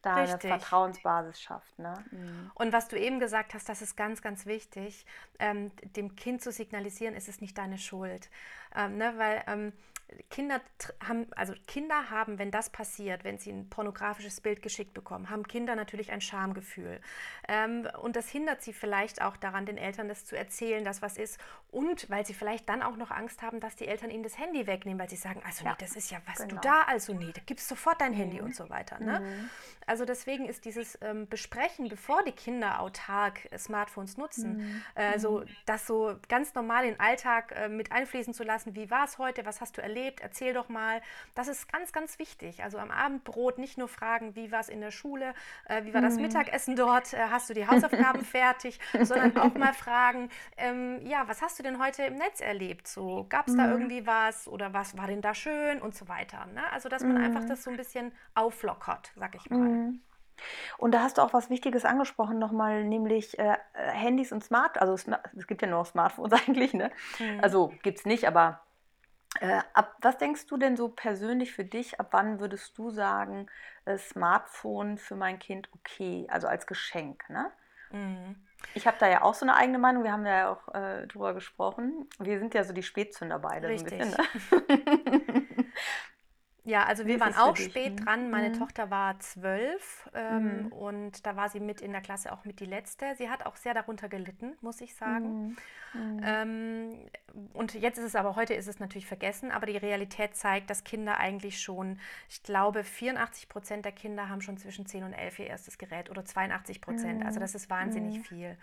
da 0.01 0.15
Richtig. 0.17 0.51
eine 0.51 0.59
Vertrauensbasis 0.59 1.41
schafft. 1.41 1.79
Ne? 1.79 1.93
Mhm. 2.11 2.51
Und 2.55 2.73
was 2.73 2.87
du 2.87 2.99
eben 2.99 3.19
gesagt 3.19 3.53
hast, 3.53 3.67
das 3.69 3.81
ist 3.81 3.95
ganz, 3.95 4.21
ganz 4.21 4.45
wichtig, 4.45 5.05
ähm, 5.39 5.71
dem 5.95 6.15
Kind 6.15 6.41
zu 6.41 6.51
signalisieren, 6.51 7.15
es 7.15 7.27
ist 7.27 7.41
nicht 7.41 7.57
deine 7.57 7.77
Schuld. 7.77 8.29
Ähm, 8.75 8.97
ne? 8.97 9.13
Weil 9.17 9.43
ähm, 9.47 9.73
Kinder 10.29 10.61
haben, 11.07 11.27
also 11.35 11.53
Kinder 11.67 12.09
haben, 12.09 12.37
wenn 12.37 12.51
das 12.51 12.69
passiert, 12.69 13.23
wenn 13.23 13.37
sie 13.39 13.51
ein 13.51 13.69
pornografisches 13.69 14.39
Bild 14.39 14.61
geschickt 14.61 14.93
bekommen, 14.93 15.29
haben 15.29 15.47
Kinder 15.47 15.75
natürlich 15.75 16.11
ein 16.11 16.21
Schamgefühl. 16.21 17.01
Ähm, 17.47 17.87
und 18.01 18.15
das 18.15 18.29
hindert 18.29 18.61
sie 18.61 18.71
vielleicht 18.71 19.21
auch 19.21 19.35
daran, 19.35 19.65
den 19.65 19.77
Eltern 19.77 20.07
das 20.07 20.25
zu 20.25 20.37
erzählen, 20.37 20.85
dass 20.85 21.01
was 21.01 21.17
ist. 21.17 21.39
Und 21.71 22.09
weil 22.09 22.25
sie 22.25 22.33
vielleicht 22.33 22.69
dann 22.69 22.83
auch 22.83 22.97
noch 22.97 23.11
Angst 23.11 23.41
haben, 23.41 23.59
dass 23.59 23.75
die 23.75 23.87
Eltern 23.87 24.11
ihnen 24.11 24.23
das 24.23 24.37
Handy 24.37 24.67
wegnehmen, 24.67 24.99
weil 24.99 25.09
sie 25.09 25.15
sagen, 25.15 25.41
also 25.43 25.65
ja, 25.65 25.71
nee, 25.71 25.77
das 25.79 25.95
ist 25.95 26.11
ja, 26.11 26.19
was 26.25 26.37
genau. 26.37 26.55
du 26.55 26.61
da, 26.61 26.81
also 26.83 27.13
nee, 27.13 27.31
da 27.33 27.41
gibst 27.45 27.67
sofort 27.67 27.99
dein 27.99 28.11
mhm. 28.11 28.17
Handy 28.17 28.41
und 28.41 28.55
so 28.55 28.69
weiter. 28.69 28.99
Ne? 28.99 29.19
Mhm. 29.19 29.49
Also 29.95 30.03
deswegen 30.03 30.45
ist 30.45 30.65
dieses 30.65 30.97
ähm, 30.99 31.25
Besprechen, 31.29 31.87
bevor 31.87 32.21
die 32.25 32.33
Kinder 32.33 32.81
autark 32.81 33.47
äh, 33.49 33.57
Smartphones 33.57 34.17
nutzen, 34.17 34.57
mhm. 34.57 34.81
äh, 34.95 35.17
so, 35.19 35.39
mhm. 35.39 35.45
das 35.65 35.87
so 35.87 36.17
ganz 36.27 36.53
normal 36.53 36.83
in 36.83 36.95
den 36.95 36.99
Alltag 36.99 37.53
äh, 37.55 37.69
mit 37.69 37.93
einfließen 37.93 38.33
zu 38.33 38.43
lassen, 38.43 38.75
wie 38.75 38.91
war 38.91 39.05
es 39.05 39.19
heute, 39.19 39.45
was 39.45 39.61
hast 39.61 39.77
du 39.77 39.81
erlebt? 39.81 40.19
Erzähl 40.19 40.53
doch 40.53 40.67
mal. 40.67 41.01
Das 41.33 41.47
ist 41.47 41.71
ganz, 41.71 41.93
ganz 41.93 42.19
wichtig. 42.19 42.61
Also 42.61 42.77
am 42.77 42.91
Abendbrot 42.91 43.57
nicht 43.57 43.77
nur 43.77 43.87
fragen, 43.87 44.35
wie 44.35 44.51
war 44.51 44.59
es 44.59 44.67
in 44.67 44.81
der 44.81 44.91
Schule, 44.91 45.33
äh, 45.69 45.85
wie 45.85 45.93
war 45.93 46.01
das 46.01 46.15
mhm. 46.15 46.23
Mittagessen 46.23 46.75
dort, 46.75 47.13
äh, 47.13 47.29
hast 47.31 47.49
du 47.49 47.53
die 47.53 47.65
Hausaufgaben 47.65 48.25
fertig, 48.25 48.81
sondern 49.01 49.37
auch 49.37 49.53
mal 49.53 49.73
fragen, 49.73 50.29
ähm, 50.57 51.05
ja, 51.05 51.25
was 51.29 51.41
hast 51.41 51.57
du 51.57 51.63
denn 51.63 51.81
heute 51.81 52.03
im 52.03 52.15
Netz 52.15 52.41
erlebt? 52.41 52.89
So, 52.89 53.27
gab 53.29 53.47
es 53.47 53.53
mhm. 53.53 53.59
da 53.59 53.71
irgendwie 53.71 54.05
was 54.05 54.49
oder 54.49 54.73
was 54.73 54.97
war 54.97 55.07
denn 55.07 55.21
da 55.21 55.33
schön 55.33 55.81
und 55.81 55.95
so 55.95 56.09
weiter. 56.09 56.47
Ne? 56.47 56.69
Also, 56.73 56.89
dass 56.89 57.01
man 57.01 57.13
mhm. 57.17 57.23
einfach 57.23 57.45
das 57.45 57.63
so 57.63 57.71
ein 57.71 57.77
bisschen 57.77 58.11
auflockert, 58.33 59.13
sag 59.15 59.35
ich 59.35 59.49
mal. 59.49 59.74
Mhm. 59.75 60.01
Und 60.77 60.91
da 60.91 61.01
hast 61.01 61.17
du 61.17 61.21
auch 61.21 61.33
was 61.33 61.49
Wichtiges 61.49 61.85
angesprochen 61.85 62.39
nochmal, 62.39 62.83
nämlich 62.83 63.39
äh, 63.39 63.57
Handys 63.73 64.31
und 64.31 64.43
Smart, 64.43 64.79
also 64.79 64.93
es 64.93 65.47
gibt 65.47 65.61
ja 65.61 65.67
nur 65.67 65.79
noch 65.79 65.85
Smartphones 65.85 66.33
eigentlich, 66.47 66.73
ne? 66.73 66.91
Mhm. 67.19 67.39
Also 67.41 67.73
gibt 67.83 67.99
es 67.99 68.05
nicht, 68.05 68.27
aber 68.27 68.61
äh, 69.39 69.61
ab, 69.73 69.95
was 70.01 70.17
denkst 70.17 70.47
du 70.47 70.57
denn 70.57 70.77
so 70.77 70.89
persönlich 70.89 71.53
für 71.53 71.65
dich? 71.65 71.99
Ab 71.99 72.09
wann 72.11 72.39
würdest 72.39 72.77
du 72.77 72.89
sagen, 72.89 73.47
äh, 73.85 73.97
Smartphone 73.97 74.97
für 74.97 75.15
mein 75.15 75.39
Kind 75.39 75.69
okay, 75.73 76.27
also 76.29 76.47
als 76.47 76.67
Geschenk? 76.67 77.29
Ne? 77.29 77.51
Mhm. 77.91 78.35
Ich 78.73 78.87
habe 78.87 78.97
da 78.99 79.07
ja 79.07 79.21
auch 79.21 79.33
so 79.33 79.45
eine 79.45 79.55
eigene 79.55 79.77
Meinung. 79.77 80.03
Wir 80.03 80.11
haben 80.11 80.25
ja 80.25 80.51
auch 80.51 80.73
äh, 80.73 81.05
drüber 81.07 81.33
gesprochen. 81.33 82.09
Wir 82.19 82.39
sind 82.39 82.53
ja 82.53 82.63
so 82.63 82.73
die 82.73 82.83
Spätzünder 82.83 83.39
beide. 83.39 83.67
Richtig. 83.67 84.03
So 84.03 84.13
ein 84.13 84.67
bisschen, 84.67 85.55
ne? 85.55 85.65
Ja, 86.65 86.83
also 86.85 87.05
wir 87.05 87.19
waren 87.19 87.35
auch 87.35 87.55
spät 87.55 87.99
hm? 87.99 88.05
dran. 88.05 88.31
Meine 88.31 88.49
mhm. 88.49 88.53
Tochter 88.53 88.89
war 88.89 89.19
zwölf 89.19 90.09
ähm, 90.15 90.63
mhm. 90.63 90.71
und 90.71 91.25
da 91.25 91.35
war 91.35 91.47
sie 91.47 91.59
mit 91.59 91.79
in 91.79 91.91
der 91.91 92.01
Klasse 92.01 92.33
auch 92.33 92.43
mit 92.43 92.59
die 92.59 92.65
letzte. 92.65 93.15
Sie 93.17 93.29
hat 93.29 93.45
auch 93.45 93.55
sehr 93.55 93.75
darunter 93.75 94.09
gelitten, 94.09 94.53
muss 94.61 94.81
ich 94.81 94.95
sagen. 94.95 95.55
Mhm. 95.93 96.21
Ähm, 96.23 97.09
und 97.53 97.75
jetzt 97.75 97.99
ist 97.99 98.05
es 98.05 98.15
aber, 98.15 98.35
heute 98.35 98.55
ist 98.55 98.67
es 98.67 98.79
natürlich 98.79 99.05
vergessen, 99.05 99.51
aber 99.51 99.67
die 99.67 99.77
Realität 99.77 100.35
zeigt, 100.35 100.71
dass 100.71 100.83
Kinder 100.83 101.17
eigentlich 101.17 101.61
schon, 101.61 101.99
ich 102.29 102.41
glaube, 102.41 102.83
84 102.83 103.47
Prozent 103.47 103.85
der 103.85 103.91
Kinder 103.91 104.27
haben 104.27 104.41
schon 104.41 104.57
zwischen 104.57 104.87
10 104.87 105.03
und 105.03 105.13
11 105.13 105.39
ihr 105.39 105.47
erstes 105.47 105.77
Gerät 105.77 106.09
oder 106.09 106.25
82 106.25 106.81
Prozent. 106.81 107.23
Also 107.23 107.39
das 107.39 107.53
ist 107.53 107.69
wahnsinnig 107.69 108.27
viel. 108.27 108.57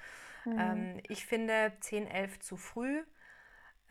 Ähm, 0.47 1.01
ich 1.09 1.25
finde 1.25 1.73
10, 1.81 2.09
11 2.09 2.41
zu 2.41 2.57
früh. 2.57 3.03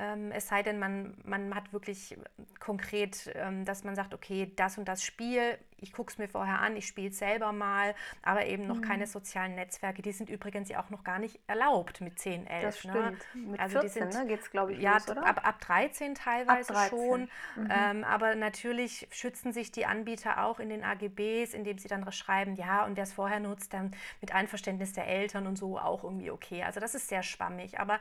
Ähm, 0.02 0.32
es 0.32 0.48
sei 0.48 0.64
denn, 0.64 0.80
man, 0.80 1.14
man 1.24 1.54
hat 1.54 1.74
wirklich 1.74 2.18
konkret, 2.60 3.32
ähm, 3.36 3.66
dass 3.66 3.84
man 3.84 3.96
sagt, 3.96 4.16
okay, 4.16 4.52
das 4.56 4.80
und 4.80 4.88
das 4.88 5.04
Spiel, 5.04 5.60
ich 5.78 5.94
gucke 5.94 6.12
es 6.12 6.18
mir 6.18 6.28
vorher 6.28 6.60
an, 6.60 6.76
ich 6.76 6.88
spiele 6.88 7.10
es 7.10 7.20
selber 7.20 7.52
mal, 7.52 7.94
aber 8.24 8.48
eben 8.48 8.66
noch 8.66 8.78
mhm. 8.78 8.82
keine 8.82 9.06
sozialen 9.06 9.54
Netzwerke. 9.54 10.02
Die 10.02 10.12
sind 10.12 10.32
übrigens 10.32 10.70
ja 10.70 10.82
auch 10.82 10.90
noch 10.90 11.04
gar 11.04 11.20
nicht 11.20 11.40
erlaubt 11.46 12.02
mit 12.02 12.18
10, 12.18 12.48
11. 12.48 12.64
Das 12.64 12.84
ne? 12.84 12.92
stimmt. 12.92 13.36
Ne? 13.36 13.52
Mit 13.52 13.60
also 13.60 13.80
14 13.80 14.08
die 14.08 14.12
sind, 14.12 14.24
ne, 14.24 14.28
geht 14.28 14.42
es, 14.42 14.50
glaube 14.50 14.74
ich, 14.74 14.80
ja, 14.80 14.94
los, 14.94 15.10
oder? 15.10 15.24
Ab, 15.24 15.48
ab 15.48 15.62
13 15.62 16.16
teilweise 16.16 16.74
ab 16.74 16.90
13. 16.90 16.90
schon. 16.90 17.22
Mhm. 17.56 17.70
Ähm, 17.70 18.04
aber 18.04 18.34
natürlich 18.34 19.08
schützen 19.12 19.54
sich 19.54 19.72
die 19.72 19.86
Anbieter 19.86 20.44
auch 20.44 20.60
in 20.60 20.70
den 20.70 20.84
AGBs, 20.84 21.54
indem 21.54 21.78
sie 21.78 21.88
dann 21.88 22.12
schreiben, 22.12 22.56
ja, 22.56 22.86
und 22.86 22.96
der 22.96 23.04
es 23.04 23.14
vorher 23.14 23.40
nutzt, 23.40 23.74
dann 23.74 23.92
mit 24.20 24.34
Einverständnis 24.34 24.94
der 24.94 25.06
Eltern 25.06 25.46
und 25.46 25.58
so 25.58 25.78
auch 25.78 26.04
irgendwie 26.04 26.32
okay. 26.32 26.64
Also 26.64 26.80
das 26.80 26.96
ist 26.96 27.08
sehr 27.08 27.22
schwammig. 27.22 27.80
Aber 27.80 28.00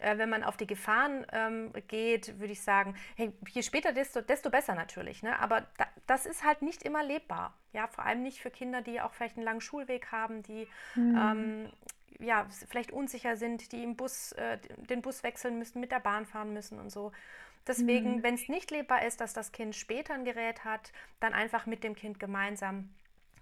äh, 0.00 0.18
wenn 0.18 0.28
man 0.28 0.42
auf 0.42 0.56
die 0.56 0.66
Gefahren 0.66 1.26
ähm, 1.32 1.72
geht, 1.88 2.38
würde 2.38 2.52
ich 2.52 2.62
sagen, 2.62 2.94
hey, 3.16 3.32
je 3.50 3.62
später, 3.62 3.92
desto, 3.92 4.20
desto 4.20 4.50
besser 4.50 4.74
natürlich. 4.74 5.22
Ne? 5.22 5.38
Aber 5.38 5.66
da, 5.76 5.86
das 6.06 6.26
ist 6.26 6.44
halt 6.44 6.62
nicht 6.62 6.82
immer 6.82 7.04
lebbar. 7.04 7.54
Ja, 7.72 7.86
vor 7.86 8.04
allem 8.04 8.22
nicht 8.22 8.40
für 8.40 8.50
Kinder, 8.50 8.82
die 8.82 9.00
auch 9.00 9.12
vielleicht 9.12 9.36
einen 9.36 9.44
langen 9.44 9.60
Schulweg 9.60 10.10
haben, 10.10 10.42
die 10.42 10.66
mhm. 10.94 11.16
ähm, 11.16 11.72
ja, 12.18 12.46
vielleicht 12.68 12.92
unsicher 12.92 13.36
sind, 13.36 13.72
die 13.72 13.82
im 13.82 13.96
Bus, 13.96 14.32
äh, 14.32 14.58
den 14.88 15.02
Bus 15.02 15.22
wechseln 15.22 15.58
müssen, 15.58 15.80
mit 15.80 15.90
der 15.90 16.00
Bahn 16.00 16.26
fahren 16.26 16.52
müssen 16.52 16.78
und 16.78 16.90
so. 16.90 17.12
Deswegen, 17.66 18.16
mhm. 18.16 18.22
wenn 18.22 18.34
es 18.34 18.48
nicht 18.48 18.70
lebbar 18.70 19.04
ist, 19.04 19.20
dass 19.20 19.32
das 19.32 19.52
Kind 19.52 19.76
später 19.76 20.14
ein 20.14 20.24
Gerät 20.24 20.64
hat, 20.64 20.92
dann 21.20 21.34
einfach 21.34 21.66
mit 21.66 21.84
dem 21.84 21.94
Kind 21.94 22.18
gemeinsam 22.18 22.90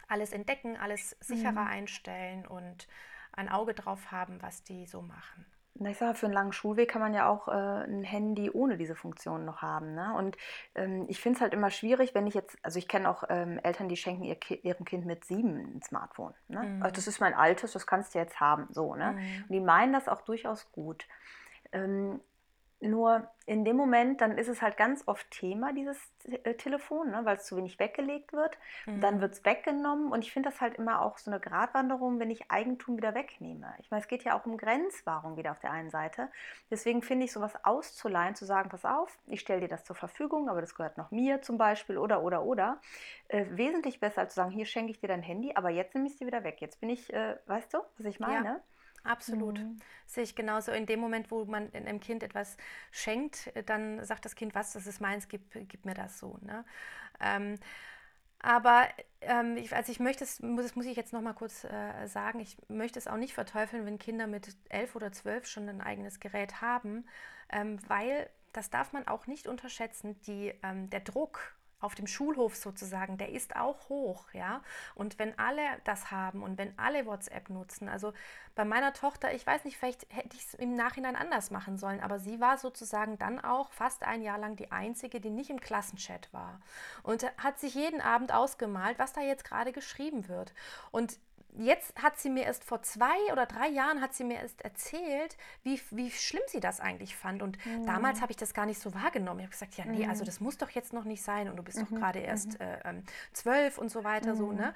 alles 0.08 0.32
entdecken, 0.32 0.76
alles 0.76 1.16
sicherer 1.20 1.52
mhm. 1.52 1.68
einstellen 1.68 2.46
und 2.46 2.88
ein 3.32 3.48
Auge 3.48 3.74
drauf 3.74 4.10
haben, 4.10 4.42
was 4.42 4.64
die 4.64 4.86
so 4.86 5.02
machen. 5.02 5.46
Na, 5.80 5.90
ich 5.90 5.98
sage, 5.98 6.16
für 6.16 6.26
einen 6.26 6.34
langen 6.34 6.52
Schulweg 6.52 6.90
kann 6.90 7.00
man 7.00 7.14
ja 7.14 7.28
auch 7.28 7.46
äh, 7.46 7.52
ein 7.52 8.02
Handy 8.02 8.50
ohne 8.50 8.76
diese 8.76 8.96
Funktion 8.96 9.44
noch 9.44 9.62
haben. 9.62 9.94
Ne? 9.94 10.12
Und 10.16 10.36
ähm, 10.74 11.06
ich 11.08 11.20
finde 11.20 11.36
es 11.36 11.40
halt 11.40 11.54
immer 11.54 11.70
schwierig, 11.70 12.14
wenn 12.14 12.26
ich 12.26 12.34
jetzt, 12.34 12.58
also 12.62 12.78
ich 12.78 12.88
kenne 12.88 13.08
auch 13.08 13.24
ähm, 13.28 13.60
Eltern, 13.62 13.88
die 13.88 13.96
schenken 13.96 14.24
ihr 14.24 14.34
Ki 14.34 14.56
ihrem 14.56 14.84
Kind 14.84 15.06
mit 15.06 15.24
sieben 15.24 15.76
ein 15.76 15.82
Smartphone. 15.82 16.34
Ne? 16.48 16.62
Mhm. 16.62 16.82
Also 16.82 16.96
das 16.96 17.06
ist 17.06 17.20
mein 17.20 17.34
altes, 17.34 17.72
das 17.72 17.86
kannst 17.86 18.14
du 18.14 18.18
jetzt 18.18 18.40
haben. 18.40 18.66
So, 18.70 18.96
ne? 18.96 19.12
Mhm. 19.12 19.44
Und 19.44 19.52
die 19.52 19.60
meinen 19.60 19.92
das 19.92 20.08
auch 20.08 20.22
durchaus 20.22 20.72
gut. 20.72 21.06
Ähm, 21.70 22.20
nur 22.80 23.28
in 23.46 23.64
dem 23.64 23.76
Moment, 23.76 24.20
dann 24.20 24.36
ist 24.36 24.48
es 24.48 24.62
halt 24.62 24.76
ganz 24.76 25.02
oft 25.06 25.28
Thema, 25.30 25.72
dieses 25.72 25.98
äh, 26.44 26.54
Telefon, 26.54 27.10
ne, 27.10 27.20
weil 27.24 27.36
es 27.36 27.46
zu 27.46 27.56
wenig 27.56 27.78
weggelegt 27.78 28.32
wird. 28.32 28.56
Mhm. 28.86 29.00
Dann 29.00 29.20
wird 29.20 29.32
es 29.32 29.44
weggenommen 29.44 30.12
und 30.12 30.22
ich 30.22 30.32
finde 30.32 30.50
das 30.50 30.60
halt 30.60 30.76
immer 30.76 31.02
auch 31.02 31.18
so 31.18 31.30
eine 31.30 31.40
Gratwanderung, 31.40 32.20
wenn 32.20 32.30
ich 32.30 32.50
Eigentum 32.50 32.96
wieder 32.96 33.14
wegnehme. 33.14 33.74
Ich 33.80 33.90
meine, 33.90 34.02
es 34.02 34.08
geht 34.08 34.22
ja 34.22 34.38
auch 34.38 34.46
um 34.46 34.56
Grenzwahrung 34.58 35.36
wieder 35.36 35.50
auf 35.50 35.60
der 35.60 35.72
einen 35.72 35.90
Seite. 35.90 36.28
Deswegen 36.70 37.02
finde 37.02 37.24
ich 37.24 37.32
sowas 37.32 37.52
auszuleihen, 37.64 38.34
zu 38.34 38.44
sagen, 38.44 38.68
pass 38.68 38.84
auf, 38.84 39.18
ich 39.26 39.40
stelle 39.40 39.62
dir 39.62 39.68
das 39.68 39.84
zur 39.84 39.96
Verfügung, 39.96 40.48
aber 40.48 40.60
das 40.60 40.74
gehört 40.74 40.98
noch 40.98 41.10
mir 41.10 41.42
zum 41.42 41.58
Beispiel 41.58 41.98
oder, 41.98 42.22
oder, 42.22 42.44
oder, 42.44 42.80
äh, 43.28 43.44
wesentlich 43.50 43.98
besser 43.98 44.20
als 44.22 44.34
zu 44.34 44.36
sagen, 44.36 44.50
hier 44.50 44.66
schenke 44.66 44.90
ich 44.90 45.00
dir 45.00 45.08
dein 45.08 45.22
Handy, 45.22 45.52
aber 45.54 45.70
jetzt 45.70 45.94
nehme 45.94 46.06
ich 46.06 46.12
es 46.12 46.18
dir 46.18 46.26
wieder 46.26 46.44
weg. 46.44 46.60
Jetzt 46.60 46.80
bin 46.80 46.90
ich, 46.90 47.12
äh, 47.12 47.36
weißt 47.46 47.74
du, 47.74 47.78
was 47.96 48.06
ich 48.06 48.20
meine? 48.20 48.48
Ja. 48.48 48.60
Absolut. 49.08 49.58
Mhm. 49.58 49.78
Sehe 50.06 50.24
ich 50.24 50.34
genauso. 50.34 50.70
In 50.72 50.84
dem 50.84 51.00
Moment, 51.00 51.30
wo 51.30 51.44
man 51.46 51.72
einem 51.72 51.98
Kind 51.98 52.22
etwas 52.22 52.58
schenkt, 52.90 53.50
dann 53.66 54.04
sagt 54.04 54.24
das 54.26 54.34
Kind, 54.36 54.54
was, 54.54 54.74
das 54.74 54.86
ist 54.86 55.00
meins, 55.00 55.28
gib, 55.28 55.42
gib 55.68 55.86
mir 55.86 55.94
das 55.94 56.18
so. 56.18 56.38
Ne? 56.42 56.64
Ähm, 57.20 57.58
aber 58.40 58.88
ähm, 59.22 59.56
ich, 59.56 59.74
also 59.74 59.92
ich 59.92 60.00
möchte 60.00 60.24
es, 60.24 60.40
muss, 60.40 60.64
das 60.64 60.76
muss 60.76 60.86
ich 60.86 60.96
jetzt 60.96 61.12
noch 61.12 61.22
mal 61.22 61.32
kurz 61.34 61.64
äh, 61.64 62.06
sagen, 62.06 62.40
ich 62.40 62.56
möchte 62.68 62.98
es 62.98 63.08
auch 63.08 63.16
nicht 63.16 63.34
verteufeln, 63.34 63.86
wenn 63.86 63.98
Kinder 63.98 64.26
mit 64.26 64.56
elf 64.68 64.94
oder 64.96 65.12
zwölf 65.12 65.46
schon 65.46 65.68
ein 65.68 65.80
eigenes 65.80 66.20
Gerät 66.20 66.60
haben, 66.60 67.06
ähm, 67.50 67.78
weil 67.88 68.30
das 68.52 68.70
darf 68.70 68.92
man 68.92 69.08
auch 69.08 69.26
nicht 69.26 69.48
unterschätzen, 69.48 70.20
die, 70.22 70.52
ähm, 70.62 70.90
der 70.90 71.00
Druck 71.00 71.56
auf 71.80 71.94
dem 71.94 72.06
Schulhof 72.06 72.56
sozusagen, 72.56 73.18
der 73.18 73.30
ist 73.30 73.56
auch 73.56 73.88
hoch, 73.88 74.24
ja. 74.32 74.62
Und 74.94 75.18
wenn 75.18 75.38
alle 75.38 75.62
das 75.84 76.10
haben 76.10 76.42
und 76.42 76.58
wenn 76.58 76.76
alle 76.78 77.06
WhatsApp 77.06 77.50
nutzen, 77.50 77.88
also 77.88 78.12
bei 78.54 78.64
meiner 78.64 78.92
Tochter, 78.92 79.32
ich 79.32 79.46
weiß 79.46 79.64
nicht, 79.64 79.76
vielleicht 79.76 80.06
hätte 80.12 80.36
ich 80.36 80.44
es 80.44 80.54
im 80.54 80.74
Nachhinein 80.74 81.14
anders 81.16 81.50
machen 81.50 81.78
sollen, 81.78 82.00
aber 82.00 82.18
sie 82.18 82.40
war 82.40 82.58
sozusagen 82.58 83.18
dann 83.18 83.38
auch 83.38 83.72
fast 83.72 84.02
ein 84.02 84.22
Jahr 84.22 84.38
lang 84.38 84.56
die 84.56 84.72
einzige, 84.72 85.20
die 85.20 85.30
nicht 85.30 85.50
im 85.50 85.60
Klassenchat 85.60 86.32
war 86.32 86.60
und 87.02 87.24
hat 87.38 87.58
sich 87.58 87.74
jeden 87.74 88.00
Abend 88.00 88.32
ausgemalt, 88.32 88.98
was 88.98 89.12
da 89.12 89.20
jetzt 89.20 89.44
gerade 89.44 89.72
geschrieben 89.72 90.28
wird. 90.28 90.52
Und 90.90 91.18
jetzt 91.56 92.00
hat 92.02 92.18
sie 92.18 92.30
mir 92.30 92.44
erst 92.44 92.64
vor 92.64 92.82
zwei 92.82 93.16
oder 93.32 93.46
drei 93.46 93.68
Jahren 93.68 94.00
hat 94.00 94.14
sie 94.14 94.24
mir 94.24 94.38
erst 94.38 94.62
erzählt, 94.62 95.36
wie, 95.62 95.80
wie 95.90 96.10
schlimm 96.10 96.42
sie 96.46 96.60
das 96.60 96.80
eigentlich 96.80 97.16
fand. 97.16 97.42
Und 97.42 97.64
mhm. 97.66 97.86
damals 97.86 98.20
habe 98.20 98.32
ich 98.32 98.36
das 98.36 98.54
gar 98.54 98.66
nicht 98.66 98.80
so 98.80 98.94
wahrgenommen. 98.94 99.40
Ich 99.40 99.46
habe 99.46 99.52
gesagt, 99.52 99.74
ja, 99.76 99.84
nee, 99.84 100.04
mhm. 100.04 100.10
also 100.10 100.24
das 100.24 100.40
muss 100.40 100.58
doch 100.58 100.70
jetzt 100.70 100.92
noch 100.92 101.04
nicht 101.04 101.22
sein 101.22 101.48
und 101.48 101.56
du 101.56 101.62
bist 101.62 101.78
mhm. 101.78 101.86
doch 101.86 101.96
gerade 101.96 102.20
erst 102.20 102.58
mhm. 102.58 102.66
äh, 102.66 102.88
ähm, 102.88 103.02
zwölf 103.32 103.78
und 103.78 103.90
so 103.90 104.04
weiter, 104.04 104.36
so, 104.36 104.52
ne? 104.52 104.68
Mhm. 104.68 104.74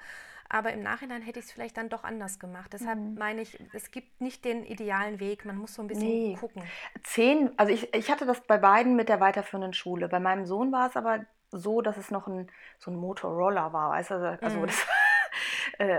Aber 0.49 0.71
im 0.71 0.83
Nachhinein 0.83 1.23
hätte 1.23 1.39
ich 1.39 1.45
es 1.45 1.51
vielleicht 1.51 1.77
dann 1.77 1.89
doch 1.89 2.03
anders 2.03 2.37
gemacht. 2.37 2.73
Deshalb 2.73 2.99
mhm. 2.99 3.15
meine 3.15 3.41
ich, 3.41 3.57
es 3.73 3.89
gibt 3.89 4.21
nicht 4.21 4.45
den 4.45 4.63
idealen 4.65 5.19
Weg. 5.19 5.45
Man 5.45 5.57
muss 5.57 5.73
so 5.73 5.81
ein 5.81 5.87
bisschen 5.87 6.07
nee. 6.07 6.37
gucken. 6.39 6.61
Zehn, 7.01 7.57
also 7.57 7.73
ich, 7.73 7.91
ich 7.91 8.11
hatte 8.11 8.27
das 8.27 8.39
bei 8.41 8.59
beiden 8.59 8.95
mit 8.95 9.09
der 9.09 9.19
weiterführenden 9.19 9.73
Schule. 9.73 10.09
Bei 10.09 10.19
meinem 10.19 10.45
Sohn 10.45 10.71
war 10.71 10.89
es 10.89 10.95
aber 10.95 11.25
so, 11.49 11.81
dass 11.81 11.97
es 11.97 12.11
noch 12.11 12.27
ein, 12.27 12.51
so 12.77 12.91
ein 12.91 12.97
Motorroller 12.97 13.73
war. 13.73 13.91
Weißt 13.91 14.11
du? 14.11 14.37
Also 14.41 14.59
mhm. 14.59 14.67
das 14.67 14.79
äh, 14.79 15.02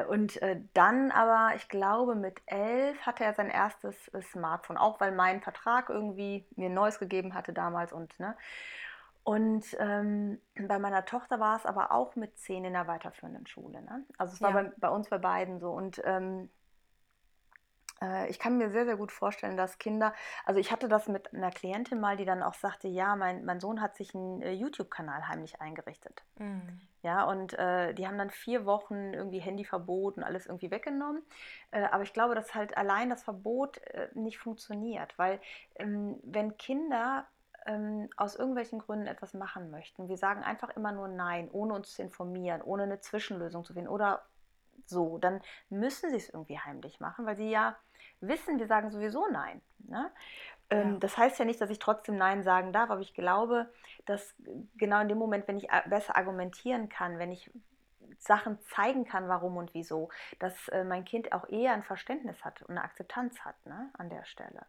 und 0.08 0.40
äh, 0.40 0.60
dann 0.72 1.10
aber, 1.10 1.56
ich 1.56 1.68
glaube, 1.68 2.14
mit 2.14 2.40
elf 2.46 3.00
hatte 3.02 3.24
er 3.24 3.34
sein 3.34 3.50
erstes 3.50 4.08
äh, 4.08 4.22
Smartphone, 4.22 4.76
auch 4.76 5.00
weil 5.00 5.12
mein 5.12 5.40
Vertrag 5.40 5.88
irgendwie 5.88 6.46
mir 6.56 6.68
ein 6.68 6.74
neues 6.74 6.98
gegeben 6.98 7.34
hatte 7.34 7.52
damals 7.52 7.92
und 7.92 8.18
ne. 8.20 8.36
Und 9.24 9.64
ähm, 9.80 10.38
bei 10.54 10.78
meiner 10.78 11.06
Tochter 11.06 11.40
war 11.40 11.56
es 11.56 11.64
aber 11.64 11.92
auch 11.92 12.14
mit 12.14 12.38
zehn 12.38 12.62
in 12.66 12.74
der 12.74 12.86
weiterführenden 12.86 13.46
Schule. 13.46 13.80
Ne? 13.80 14.04
Also 14.18 14.34
es 14.34 14.42
war 14.42 14.50
ja. 14.50 14.62
bei, 14.62 14.72
bei, 14.76 14.88
uns 14.90 15.08
bei 15.08 15.16
beiden 15.16 15.60
so. 15.60 15.70
Und 15.70 16.02
ähm, 16.04 16.42
äh, 16.42 16.63
ich 18.28 18.38
kann 18.38 18.58
mir 18.58 18.70
sehr, 18.70 18.84
sehr 18.84 18.96
gut 18.96 19.12
vorstellen, 19.12 19.56
dass 19.56 19.78
Kinder, 19.78 20.14
also 20.44 20.60
ich 20.60 20.72
hatte 20.72 20.88
das 20.88 21.08
mit 21.08 21.32
einer 21.32 21.50
Klientin 21.50 22.00
mal, 22.00 22.16
die 22.16 22.24
dann 22.24 22.42
auch 22.42 22.54
sagte, 22.54 22.88
ja, 22.88 23.16
mein, 23.16 23.44
mein 23.44 23.60
Sohn 23.60 23.80
hat 23.80 23.96
sich 23.96 24.14
einen 24.14 24.42
äh, 24.42 24.52
YouTube-Kanal 24.52 25.28
heimlich 25.28 25.60
eingerichtet. 25.60 26.22
Mhm. 26.38 26.80
Ja, 27.02 27.24
und 27.24 27.52
äh, 27.58 27.92
die 27.92 28.06
haben 28.06 28.16
dann 28.16 28.30
vier 28.30 28.64
Wochen 28.64 29.12
irgendwie 29.12 29.38
Handyverbot 29.38 30.16
und 30.16 30.22
alles 30.22 30.46
irgendwie 30.46 30.70
weggenommen. 30.70 31.22
Äh, 31.70 31.84
aber 31.84 32.02
ich 32.02 32.12
glaube, 32.12 32.34
dass 32.34 32.54
halt 32.54 32.76
allein 32.76 33.10
das 33.10 33.22
Verbot 33.22 33.78
äh, 33.88 34.08
nicht 34.14 34.38
funktioniert, 34.38 35.18
weil 35.18 35.40
ähm, 35.76 36.18
wenn 36.22 36.56
Kinder 36.56 37.26
ähm, 37.66 38.08
aus 38.16 38.36
irgendwelchen 38.36 38.78
Gründen 38.78 39.06
etwas 39.06 39.34
machen 39.34 39.70
möchten. 39.70 40.08
Wir 40.08 40.18
sagen 40.18 40.42
einfach 40.42 40.70
immer 40.76 40.92
nur 40.92 41.08
Nein, 41.08 41.48
ohne 41.50 41.74
uns 41.74 41.94
zu 41.94 42.02
informieren, 42.02 42.62
ohne 42.62 42.84
eine 42.84 43.00
Zwischenlösung 43.00 43.64
zu 43.64 43.72
finden 43.72 43.88
oder 43.88 44.22
so, 44.86 45.18
dann 45.18 45.40
müssen 45.70 46.10
sie 46.10 46.16
es 46.16 46.28
irgendwie 46.28 46.58
heimlich 46.58 47.00
machen, 47.00 47.26
weil 47.26 47.36
sie 47.36 47.50
ja 47.50 47.76
wissen, 48.28 48.58
wir 48.58 48.66
sagen 48.66 48.90
sowieso 48.90 49.26
Nein. 49.28 49.60
Ne? 49.78 50.10
Ähm, 50.70 50.92
ja. 50.94 50.98
Das 50.98 51.16
heißt 51.16 51.38
ja 51.38 51.44
nicht, 51.44 51.60
dass 51.60 51.70
ich 51.70 51.78
trotzdem 51.78 52.16
Nein 52.16 52.42
sagen 52.42 52.72
darf, 52.72 52.90
aber 52.90 53.00
ich 53.00 53.14
glaube, 53.14 53.68
dass 54.06 54.34
genau 54.76 55.00
in 55.00 55.08
dem 55.08 55.18
Moment, 55.18 55.46
wenn 55.48 55.56
ich 55.56 55.68
besser 55.86 56.16
argumentieren 56.16 56.88
kann, 56.88 57.18
wenn 57.18 57.32
ich 57.32 57.50
Sachen 58.18 58.58
zeigen 58.62 59.04
kann, 59.04 59.28
warum 59.28 59.56
und 59.56 59.74
wieso, 59.74 60.08
dass 60.38 60.68
äh, 60.68 60.84
mein 60.84 61.04
Kind 61.04 61.32
auch 61.32 61.48
eher 61.48 61.72
ein 61.72 61.82
Verständnis 61.82 62.44
hat 62.44 62.62
und 62.62 62.70
eine 62.70 62.84
Akzeptanz 62.84 63.40
hat 63.40 63.54
ne, 63.66 63.90
an 63.98 64.08
der 64.08 64.24
Stelle. 64.24 64.66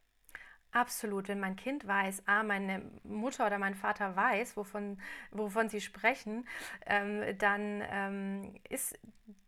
Absolut. 0.75 1.29
Wenn 1.29 1.39
mein 1.39 1.55
Kind 1.55 1.87
weiß, 1.87 2.23
ah, 2.25 2.43
meine 2.43 2.81
Mutter 3.05 3.45
oder 3.47 3.57
mein 3.57 3.75
Vater 3.75 4.13
weiß, 4.17 4.57
wovon, 4.57 4.99
wovon 5.31 5.69
sie 5.69 5.79
sprechen, 5.79 6.45
ähm, 6.85 7.23
dann 7.37 7.81
ähm, 7.89 8.55
ist, 8.67 8.99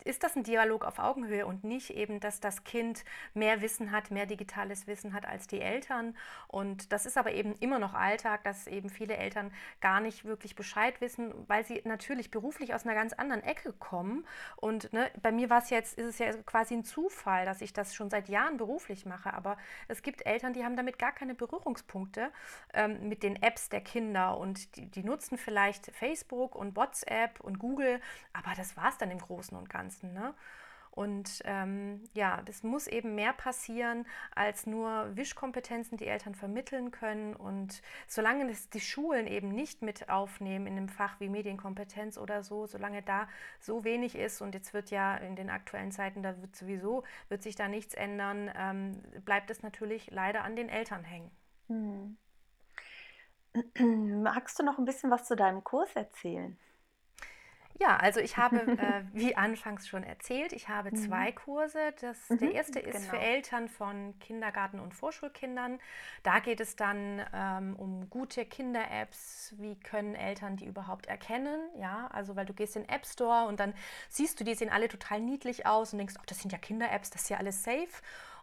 ist 0.06 0.24
das 0.24 0.38
ein 0.38 0.44
Dialog 0.44 0.86
auf 0.86 1.00
Augenhöhe 1.00 1.46
und 1.46 1.66
nicht 1.66 1.90
eben, 1.90 2.22
dass 2.22 2.40
das 2.40 2.64
Kind 2.64 3.04
mehr 3.34 3.62
Wissen 3.62 3.92
hat, 3.92 4.10
mehr 4.10 4.26
digitales 4.26 4.88
Wissen 4.88 5.12
hat 5.14 5.26
als 5.26 5.48
die 5.48 5.60
Eltern. 5.60 6.16
Und 6.48 6.94
das 6.94 7.06
ist 7.06 7.18
aber 7.18 7.34
eben 7.34 7.56
immer 7.60 7.78
noch 7.78 7.94
Alltag, 7.94 8.46
dass 8.46 8.68
eben 8.68 8.90
viele 8.90 9.18
Eltern 9.18 9.52
gar 9.82 10.00
nicht 10.00 10.24
wirklich 10.24 10.56
Bescheid 10.56 11.00
wissen, 11.02 11.34
weil 11.48 11.66
sie 11.66 11.82
natürlich 11.84 12.32
beruflich 12.32 12.74
aus 12.74 12.86
einer 12.86 12.96
ganz 12.96 13.12
anderen 13.14 13.44
Ecke 13.44 13.74
kommen. 13.74 14.26
Und 14.56 14.94
ne, 14.94 15.12
bei 15.22 15.32
mir 15.34 15.50
war 15.50 15.62
es 15.62 15.70
jetzt, 15.70 15.98
ist 15.98 16.06
es 16.06 16.20
ja 16.20 16.32
quasi 16.46 16.76
ein 16.76 16.86
Zufall, 16.86 17.46
dass 17.46 17.62
ich 17.62 17.74
das 17.74 17.94
schon 17.94 18.10
seit 18.10 18.30
Jahren 18.30 18.56
beruflich 18.58 19.06
mache. 19.06 19.34
Aber 19.34 19.58
es 19.90 20.02
gibt 20.02 20.26
Eltern, 20.26 20.54
die 20.54 20.64
haben 20.64 20.78
damit 20.78 20.98
gar 21.00 21.12
keine 21.18 21.36
Berührungspunkte 21.36 22.32
ähm, 22.74 23.10
mit 23.10 23.24
den 23.24 23.42
Apps 23.42 23.70
der 23.70 23.82
Kinder 23.82 24.38
und 24.38 24.76
die, 24.76 24.86
die, 24.86 25.04
nutzen 25.04 25.38
vielleicht 25.38 25.88
Facebook 25.96 26.56
und 26.56 26.76
WhatsApp 26.76 27.40
und 27.42 27.60
Google, 27.60 28.00
aber 28.34 28.54
das 28.56 28.78
war 28.78 28.90
es 28.90 28.98
dann 28.98 29.12
im 29.12 29.20
Großen 29.20 29.58
und 29.58 29.70
Ganzen. 29.70 30.14
Ne? 30.14 30.34
Und 30.98 31.44
ähm, 31.46 32.04
ja, 32.16 32.42
das 32.46 32.64
muss 32.64 32.88
eben 32.88 33.14
mehr 33.14 33.32
passieren 33.32 34.08
als 34.34 34.66
nur 34.66 35.16
Wischkompetenzen, 35.16 35.96
die 35.96 36.08
Eltern 36.08 36.34
vermitteln 36.34 36.90
können. 36.90 37.36
Und 37.36 37.84
solange 38.08 38.48
das 38.48 38.72
die 38.72 38.80
Schulen 38.80 39.28
eben 39.28 39.50
nicht 39.50 39.84
mit 39.84 40.10
aufnehmen 40.10 40.66
in 40.66 40.76
einem 40.76 40.90
Fach 40.90 41.20
wie 41.20 41.30
Medienkompetenz 41.30 42.18
oder 42.18 42.42
so, 42.42 42.66
solange 42.66 43.04
da 43.04 43.28
so 43.60 43.84
wenig 43.84 44.16
ist 44.16 44.42
und 44.42 44.56
jetzt 44.56 44.74
wird 44.74 44.90
ja 44.90 45.16
in 45.18 45.36
den 45.36 45.52
aktuellen 45.52 45.92
Zeiten, 45.92 46.24
da 46.24 46.42
wird 46.42 46.56
sowieso, 46.56 47.04
wird 47.30 47.44
sich 47.44 47.56
da 47.56 47.68
nichts 47.68 47.94
ändern, 47.94 48.50
ähm, 48.58 49.04
bleibt 49.24 49.52
es 49.52 49.62
natürlich 49.62 50.10
leider 50.10 50.44
an 50.44 50.56
den 50.56 50.68
Eltern 50.68 51.04
hängen. 51.04 51.30
Hm. 51.68 52.18
Magst 54.24 54.58
du 54.58 54.64
noch 54.64 54.80
ein 54.80 54.86
bisschen 54.86 55.12
was 55.12 55.26
zu 55.26 55.36
deinem 55.36 55.64
Kurs 55.64 55.96
erzählen? 55.96 56.58
Ja, 57.80 57.98
also 57.98 58.20
ich 58.20 58.38
habe, 58.38 58.58
äh, 58.78 59.04
wie 59.14 59.36
anfangs 59.36 59.88
schon 59.88 60.04
erzählt, 60.04 60.54
ich 60.54 60.68
habe 60.70 60.92
mhm. 60.92 60.96
zwei 60.96 61.32
Kurse. 61.32 61.80
Das, 62.02 62.30
mhm, 62.30 62.38
der 62.40 62.52
erste 62.54 62.80
ist 62.80 62.98
genau. 62.98 63.10
für 63.10 63.20
Eltern 63.20 63.68
von 63.68 64.18
Kindergarten- 64.20 64.80
und 64.80 64.94
Vorschulkindern. 64.94 65.80
Da 66.24 66.40
geht 66.40 66.60
es 66.60 66.76
dann 66.76 67.24
ähm, 67.34 67.76
um 67.76 68.10
gute 68.10 68.46
Kinder-Apps. 68.46 69.54
Wie 69.58 69.76
können 69.76 70.16
Eltern 70.16 70.58
die 70.58 70.66
überhaupt 70.66 71.06
erkennen? 71.06 71.60
Ja, 71.78 72.08
also 72.12 72.36
weil 72.36 72.46
du 72.46 72.54
gehst 72.54 72.76
in 72.76 72.84
den 72.84 72.90
App 72.90 73.06
Store 73.06 73.48
und 73.48 73.60
dann 73.60 73.74
siehst 74.10 74.40
du, 74.40 74.44
die 74.44 74.56
sehen 74.56 74.70
alle 74.70 74.88
total 74.88 75.20
niedlich 75.22 75.66
aus 75.66 75.94
und 75.94 76.00
denkst, 76.00 76.16
ach, 76.20 76.26
das 76.26 76.40
sind 76.40 76.52
ja 76.52 76.58
Kinder-Apps, 76.58 77.12
das 77.12 77.24
ist 77.24 77.30
ja 77.30 77.38
alles 77.38 77.64
safe. 77.64 77.88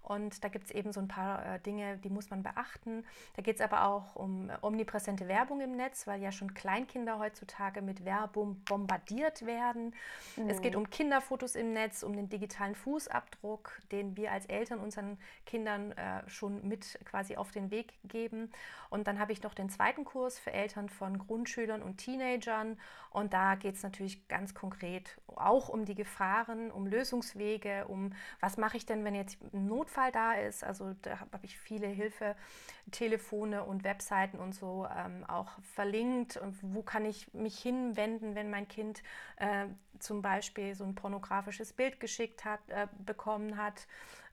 Und 0.04 0.44
da 0.44 0.48
gibt 0.48 0.66
es 0.66 0.70
eben 0.70 0.92
so 0.92 1.00
ein 1.00 1.08
paar 1.08 1.54
äh, 1.54 1.60
Dinge, 1.60 1.96
die 1.96 2.10
muss 2.10 2.28
man 2.28 2.42
beachten. 2.42 3.04
Da 3.36 3.42
geht 3.42 3.56
es 3.56 3.62
aber 3.62 3.86
auch 3.86 4.14
um 4.14 4.50
äh, 4.50 4.56
omnipräsente 4.60 5.28
Werbung 5.28 5.62
im 5.62 5.76
Netz, 5.76 6.06
weil 6.06 6.20
ja 6.20 6.30
schon 6.30 6.52
Kleinkinder 6.52 7.18
heutzutage 7.18 7.80
mit 7.80 8.04
Werbung 8.04 8.62
bombardiert 8.64 9.46
werden. 9.46 9.94
Mhm. 10.36 10.50
Es 10.50 10.60
geht 10.60 10.74
mhm. 10.74 10.80
um 10.80 10.90
Kinderfotos 10.90 11.54
im 11.54 11.72
Netz, 11.72 12.02
um 12.02 12.14
den 12.14 12.28
digitalen 12.28 12.74
Fußabdruck, 12.74 13.80
den 13.92 14.14
wir 14.18 14.30
als 14.30 14.44
Eltern 14.44 14.78
unseren 14.78 15.16
Kindern 15.46 15.92
äh, 15.92 16.28
schon 16.28 16.68
mit 16.68 16.98
quasi 17.06 17.36
auf 17.36 17.50
den 17.50 17.70
Weg 17.70 17.94
geben. 18.04 18.52
Und 18.90 19.06
dann 19.06 19.18
habe 19.18 19.32
ich 19.32 19.42
noch 19.42 19.54
den 19.54 19.70
zweiten 19.70 20.04
Kurs 20.04 20.38
für 20.38 20.52
Eltern 20.52 20.90
von 20.90 21.16
Grundschülern 21.18 21.82
und 21.82 21.96
Teenagern. 21.96 22.78
Und 23.10 23.32
da 23.32 23.54
geht 23.54 23.76
es 23.76 23.82
natürlich 23.82 24.28
ganz 24.28 24.54
konkret 24.54 25.18
auch 25.34 25.70
um 25.70 25.86
die 25.86 25.94
Gefahren, 25.94 26.70
um 26.70 26.86
Lösungswege, 26.86 27.86
um 27.88 28.12
was 28.40 28.58
mache 28.58 28.76
ich 28.76 28.84
denn, 28.84 29.04
wenn 29.04 29.14
jetzt 29.14 29.38
ein 29.54 29.66
Notfall 29.66 29.93
Notfall 29.94 30.12
da 30.12 30.34
ist. 30.34 30.64
Also 30.64 30.94
da 31.02 31.20
habe 31.20 31.38
ich 31.42 31.58
viele 31.58 31.86
Hilfetelefone 31.86 33.64
und 33.64 33.84
Webseiten 33.84 34.38
und 34.38 34.54
so 34.54 34.86
ähm, 34.96 35.24
auch 35.26 35.52
verlinkt. 35.74 36.36
Und 36.36 36.56
wo 36.62 36.82
kann 36.82 37.04
ich 37.04 37.32
mich 37.32 37.58
hinwenden, 37.58 38.34
wenn 38.34 38.50
mein 38.50 38.68
Kind 38.68 39.02
äh, 39.36 39.66
zum 39.98 40.22
Beispiel 40.22 40.74
so 40.74 40.84
ein 40.84 40.94
pornografisches 40.94 41.72
Bild 41.72 42.00
geschickt 42.00 42.44
hat, 42.44 42.60
äh, 42.68 42.88
bekommen 43.04 43.56
hat. 43.56 43.86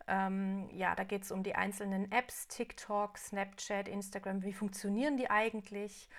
Ähm, 0.07 0.67
ja, 0.71 0.95
da 0.95 1.03
geht 1.03 1.23
es 1.23 1.31
um 1.31 1.43
die 1.43 1.55
einzelnen 1.55 2.11
Apps, 2.11 2.47
TikTok, 2.47 3.17
Snapchat, 3.17 3.87
Instagram. 3.87 4.43
Wie 4.43 4.53
funktionieren 4.53 5.17
die 5.17 5.29
eigentlich? 5.29 6.09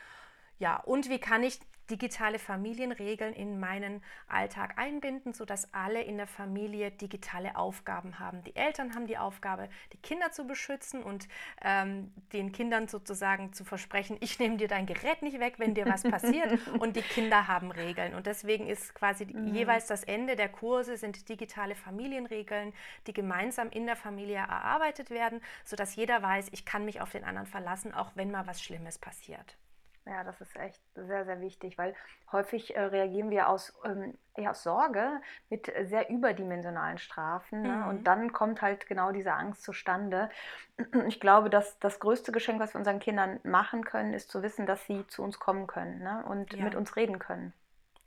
Ja, 0.58 0.76
und 0.76 1.08
wie 1.08 1.18
kann 1.18 1.42
ich 1.42 1.58
digitale 1.92 2.38
Familienregeln 2.38 3.34
in 3.34 3.60
meinen 3.60 4.02
Alltag 4.26 4.78
einbinden, 4.78 5.34
sodass 5.34 5.72
alle 5.74 6.00
in 6.00 6.16
der 6.16 6.26
Familie 6.26 6.90
digitale 6.90 7.54
Aufgaben 7.56 8.18
haben. 8.18 8.42
Die 8.44 8.56
Eltern 8.56 8.94
haben 8.94 9.06
die 9.06 9.18
Aufgabe, 9.18 9.68
die 9.92 9.98
Kinder 9.98 10.32
zu 10.32 10.46
beschützen 10.46 11.02
und 11.02 11.28
ähm, 11.60 12.10
den 12.32 12.50
Kindern 12.50 12.88
sozusagen 12.88 13.52
zu 13.52 13.64
versprechen, 13.64 14.16
ich 14.20 14.38
nehme 14.38 14.56
dir 14.56 14.68
dein 14.68 14.86
Gerät 14.86 15.20
nicht 15.20 15.38
weg, 15.38 15.58
wenn 15.58 15.74
dir 15.74 15.84
was 15.84 16.02
passiert. 16.02 16.58
und 16.80 16.96
die 16.96 17.02
Kinder 17.02 17.46
haben 17.46 17.70
Regeln. 17.70 18.14
Und 18.14 18.26
deswegen 18.26 18.66
ist 18.66 18.94
quasi 18.94 19.26
mhm. 19.26 19.54
jeweils 19.54 19.86
das 19.86 20.02
Ende 20.02 20.34
der 20.34 20.48
Kurse 20.48 20.96
sind 20.96 21.28
digitale 21.28 21.74
Familienregeln, 21.74 22.72
die 23.06 23.12
gemeinsam 23.12 23.68
in 23.68 23.84
der 23.84 23.96
Familie 23.96 24.36
erarbeitet 24.36 25.10
werden, 25.10 25.42
sodass 25.64 25.94
jeder 25.94 26.22
weiß, 26.22 26.48
ich 26.52 26.64
kann 26.64 26.86
mich 26.86 27.02
auf 27.02 27.10
den 27.10 27.24
anderen 27.24 27.46
verlassen, 27.46 27.92
auch 27.92 28.12
wenn 28.14 28.30
mal 28.30 28.46
was 28.46 28.62
Schlimmes 28.62 28.98
passiert. 28.98 29.58
Ja, 30.04 30.24
das 30.24 30.40
ist 30.40 30.56
echt 30.56 30.82
sehr, 30.94 31.24
sehr 31.24 31.40
wichtig, 31.40 31.78
weil 31.78 31.94
häufig 32.32 32.74
äh, 32.74 32.80
reagieren 32.80 33.30
wir 33.30 33.48
aus, 33.48 33.72
ähm, 33.84 34.18
ja, 34.36 34.50
aus 34.50 34.64
Sorge 34.64 35.20
mit 35.48 35.72
sehr 35.82 36.10
überdimensionalen 36.10 36.98
Strafen. 36.98 37.62
Ne? 37.62 37.68
Mhm. 37.68 37.88
Und 37.88 38.04
dann 38.04 38.32
kommt 38.32 38.62
halt 38.62 38.86
genau 38.86 39.12
diese 39.12 39.32
Angst 39.32 39.62
zustande. 39.62 40.30
Ich 41.06 41.20
glaube, 41.20 41.50
dass 41.50 41.78
das 41.78 42.00
größte 42.00 42.32
Geschenk, 42.32 42.58
was 42.58 42.74
wir 42.74 42.78
unseren 42.78 42.98
Kindern 42.98 43.38
machen 43.44 43.84
können, 43.84 44.14
ist 44.14 44.30
zu 44.30 44.42
wissen, 44.42 44.66
dass 44.66 44.84
sie 44.86 45.06
zu 45.06 45.22
uns 45.22 45.38
kommen 45.38 45.66
können 45.66 46.00
ne? 46.00 46.24
und 46.26 46.54
ja. 46.54 46.64
mit 46.64 46.74
uns 46.74 46.96
reden 46.96 47.18
können. 47.18 47.52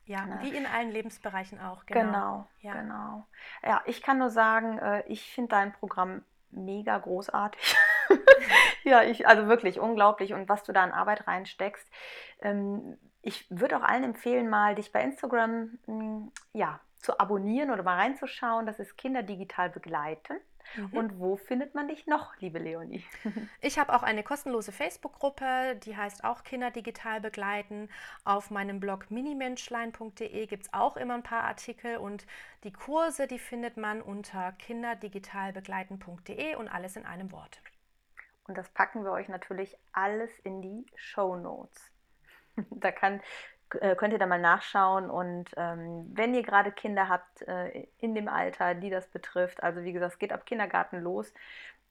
Ja, 0.05 0.25
ne? 0.25 0.39
wie 0.41 0.55
in 0.55 0.65
allen 0.65 0.91
Lebensbereichen 0.91 1.60
auch. 1.62 1.86
Genau, 1.86 2.03
genau. 2.03 2.47
Ja. 2.60 2.73
genau. 2.73 3.27
Ja, 3.63 3.81
ich 3.86 4.01
kann 4.01 4.17
nur 4.17 4.29
sagen, 4.29 4.77
äh, 4.79 5.03
ich 5.08 5.31
finde 5.31 5.49
dein 5.49 5.71
Programm 5.71 6.23
mega 6.51 6.97
großartig. 6.97 7.77
ja, 8.84 9.04
ich, 9.04 9.28
also 9.28 9.48
wirklich 9.48 9.80
unglaublich. 9.80 10.34
Und 10.34 10.50
was 10.50 10.63
du 10.63 10.71
da 10.71 10.84
an 10.84 10.91
Arbeit 10.91 11.28
reinsteckst. 11.28 11.88
Ähm, 12.41 12.98
ich 13.21 13.45
würde 13.50 13.78
auch 13.78 13.84
allen 13.84 14.04
empfehlen, 14.04 14.50
mal 14.50 14.76
dich 14.76 14.91
bei 14.91 15.02
Instagram 15.02 15.80
hm, 15.86 16.32
ja, 16.54 16.80
zu 16.98 17.19
abonnieren 17.19 17.71
oder 17.71 17.84
mal 17.84 17.98
reinzuschauen. 17.98 18.65
Das 18.65 18.80
ist 18.80 18.98
Kinder 18.98 19.24
digital 19.24 19.69
begleiten. 19.69 20.36
Mhm. 20.76 20.93
Und 20.93 21.19
wo 21.19 21.36
findet 21.36 21.76
man 21.76 21.88
dich 21.88 22.08
noch, 22.08 22.36
liebe 22.38 22.58
Leonie? 22.60 23.04
Ich 23.62 23.78
habe 23.80 23.95
auch 23.95 24.04
eine 24.04 24.21
kostenlose 24.24 24.71
Facebook-Gruppe, 24.71 25.76
die 25.84 25.98
heißt 25.98 26.24
auch 26.24 26.43
Kinder 26.43 26.69
digital 26.71 27.21
begleiten. 27.21 27.89
Auf 28.24 28.52
meinem 28.52 28.80
Blog 28.80 29.10
minimenschlein.de 29.10 30.45
gibt 30.48 30.63
es 30.63 30.74
auch 30.74 30.98
immer 30.98 31.15
ein 31.15 31.24
paar 31.24 31.43
Artikel 31.43 31.98
und 31.98 32.26
die 32.63 32.74
Kurse, 32.74 33.28
die 33.28 33.39
findet 33.39 33.78
man 33.78 34.02
unter 34.02 34.52
kinderdigitalbegleiten.de 34.54 36.56
und 36.56 36.67
alles 36.67 36.95
in 36.95 37.06
einem 37.06 37.32
Wort. 37.32 37.62
Und 38.47 38.58
das 38.58 38.69
packen 38.69 39.03
wir 39.03 39.12
euch 39.12 39.27
natürlich 39.27 39.77
alles 39.91 40.38
in 40.39 40.62
die 40.62 40.86
Show 40.95 41.36
Notes. 41.36 41.91
da 42.69 42.91
kann 42.91 43.21
äh, 43.81 43.95
könnt 43.95 44.13
ihr 44.13 44.19
da 44.19 44.27
mal 44.27 44.39
nachschauen. 44.39 45.10
Und 45.10 45.49
ähm, 45.58 46.05
wenn 46.13 46.34
ihr 46.34 46.43
gerade 46.43 46.71
Kinder 46.71 47.10
habt 47.10 47.41
äh, 47.43 47.88
in 47.99 48.15
dem 48.15 48.27
Alter, 48.27 48.75
die 48.75 48.89
das 48.89 49.08
betrifft, 49.08 49.63
also 49.63 49.84
wie 49.84 49.93
gesagt, 49.93 50.13
es 50.13 50.19
geht 50.19 50.31
ab 50.31 50.45
Kindergarten 50.45 51.01
los, 51.01 51.34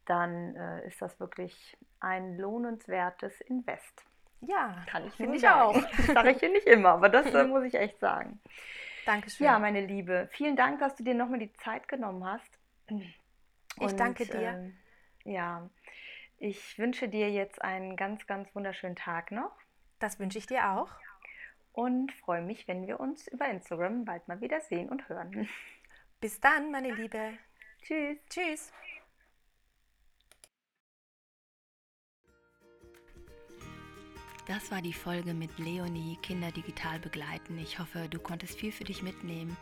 dann 0.07 0.55
äh, 0.57 0.87
ist 0.87 1.01
das 1.01 1.19
wirklich 1.19 1.77
ein 2.01 2.37
lohnenswertes 2.39 3.41
Invest. 3.43 4.05
Ja, 4.41 4.85
kann 4.87 5.07
ich 5.07 5.15
finde 5.15 5.37
ich 5.37 5.49
auch. 5.49 5.75
Das 5.97 6.07
sage 6.07 6.33
ich 6.33 6.39
hier 6.39 6.51
nicht 6.51 6.67
immer, 6.67 6.91
aber 6.91 7.09
das 7.09 7.27
äh, 7.33 7.45
muss 7.49 7.65
ich 7.65 7.75
echt 7.75 7.99
sagen. 7.99 8.41
Dankeschön. 9.07 9.47
Ja, 9.47 9.59
meine 9.59 9.81
Liebe, 9.81 10.29
vielen 10.33 10.57
Dank, 10.57 10.81
dass 10.81 10.95
du 10.97 11.03
dir 11.03 11.15
nochmal 11.15 11.39
die 11.39 11.53
Zeit 11.55 11.89
genommen 11.89 12.25
hast. 12.25 12.51
Und, 12.89 13.03
ich 13.81 13.97
danke 13.97 14.27
dir. 14.27 14.73
Äh, 15.25 15.33
ja, 15.33 15.69
ich 16.45 16.79
wünsche 16.79 17.09
dir 17.09 17.31
jetzt 17.31 17.63
einen 17.63 17.97
ganz, 17.97 18.27
ganz 18.27 18.55
wunderschönen 18.55 18.97
Tag 18.97 19.31
noch. 19.31 19.57
Das 19.99 20.19
wünsche 20.19 20.37
ich 20.37 20.47
dir 20.47 20.73
auch. 20.73 20.91
Und 21.73 22.13
freue 22.13 22.43
mich, 22.43 22.69
wenn 22.69 22.87
wir 22.87 23.01
uns 23.01 23.27
über 23.29 23.49
Instagram 23.49 24.05
bald 24.05 24.29
mal 24.29 24.43
wieder 24.43 24.61
sehen 24.61 24.91
und 24.91 25.09
hören. 25.09 25.49
Bis 26.21 26.41
dann, 26.41 26.71
meine 26.71 26.93
Liebe. 26.93 27.39
Tschüss. 27.83 28.19
Tschüss. 28.29 28.73
Das 34.47 34.71
war 34.71 34.83
die 34.83 34.93
Folge 34.93 35.33
mit 35.33 35.59
Leonie, 35.59 36.19
Kinder 36.21 36.53
digital 36.53 36.99
begleiten. 36.99 37.57
Ich 37.57 37.79
hoffe, 37.79 38.07
du 38.11 38.19
konntest 38.19 38.61
viel 38.61 38.71
für 38.71 38.85
dich 38.85 39.03
mitnehmen 39.03 39.57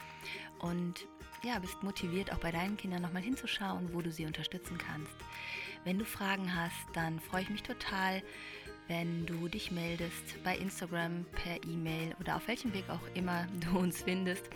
und 0.58 1.06
ja, 1.44 1.60
bist 1.60 1.80
motiviert, 1.84 2.32
auch 2.32 2.38
bei 2.38 2.50
deinen 2.50 2.76
Kindern 2.76 3.02
nochmal 3.02 3.22
hinzuschauen, 3.22 3.94
wo 3.94 4.00
du 4.02 4.10
sie 4.10 4.26
unterstützen 4.26 4.78
kannst. 4.78 5.14
Wenn 5.84 5.98
du 5.98 6.04
Fragen 6.04 6.54
hast, 6.54 6.86
dann 6.94 7.18
freue 7.18 7.42
ich 7.42 7.50
mich 7.50 7.62
total, 7.62 8.22
wenn 8.86 9.26
du 9.26 9.48
dich 9.48 9.72
meldest 9.72 10.42
bei 10.44 10.56
Instagram, 10.56 11.24
per 11.32 11.56
E-Mail 11.64 12.14
oder 12.20 12.36
auf 12.36 12.46
welchem 12.46 12.72
Weg 12.72 12.88
auch 12.88 13.14
immer 13.14 13.46
du 13.60 13.78
uns 13.78 14.02
findest 14.02 14.48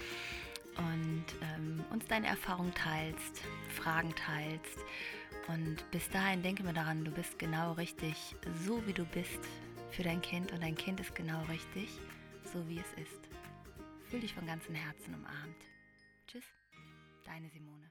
und 0.76 1.24
ähm, 1.42 1.84
uns 1.90 2.06
deine 2.06 2.28
Erfahrung 2.28 2.72
teilst, 2.74 3.42
Fragen 3.70 4.14
teilst. 4.14 4.78
Und 5.48 5.90
bis 5.90 6.08
dahin 6.10 6.42
denke 6.42 6.62
mir 6.62 6.72
daran, 6.72 7.04
du 7.04 7.10
bist 7.10 7.38
genau 7.38 7.72
richtig, 7.72 8.36
so 8.64 8.84
wie 8.86 8.92
du 8.92 9.04
bist 9.04 9.40
für 9.90 10.02
dein 10.02 10.20
Kind 10.20 10.52
und 10.52 10.62
dein 10.62 10.76
Kind 10.76 11.00
ist 11.00 11.14
genau 11.14 11.42
richtig, 11.44 11.88
so 12.44 12.68
wie 12.68 12.78
es 12.78 12.92
ist. 13.02 13.28
Fühl 14.10 14.20
dich 14.20 14.34
von 14.34 14.46
ganzem 14.46 14.74
Herzen 14.74 15.14
umarmt. 15.14 15.56
Tschüss, 16.26 16.44
deine 17.24 17.48
Simone. 17.50 17.85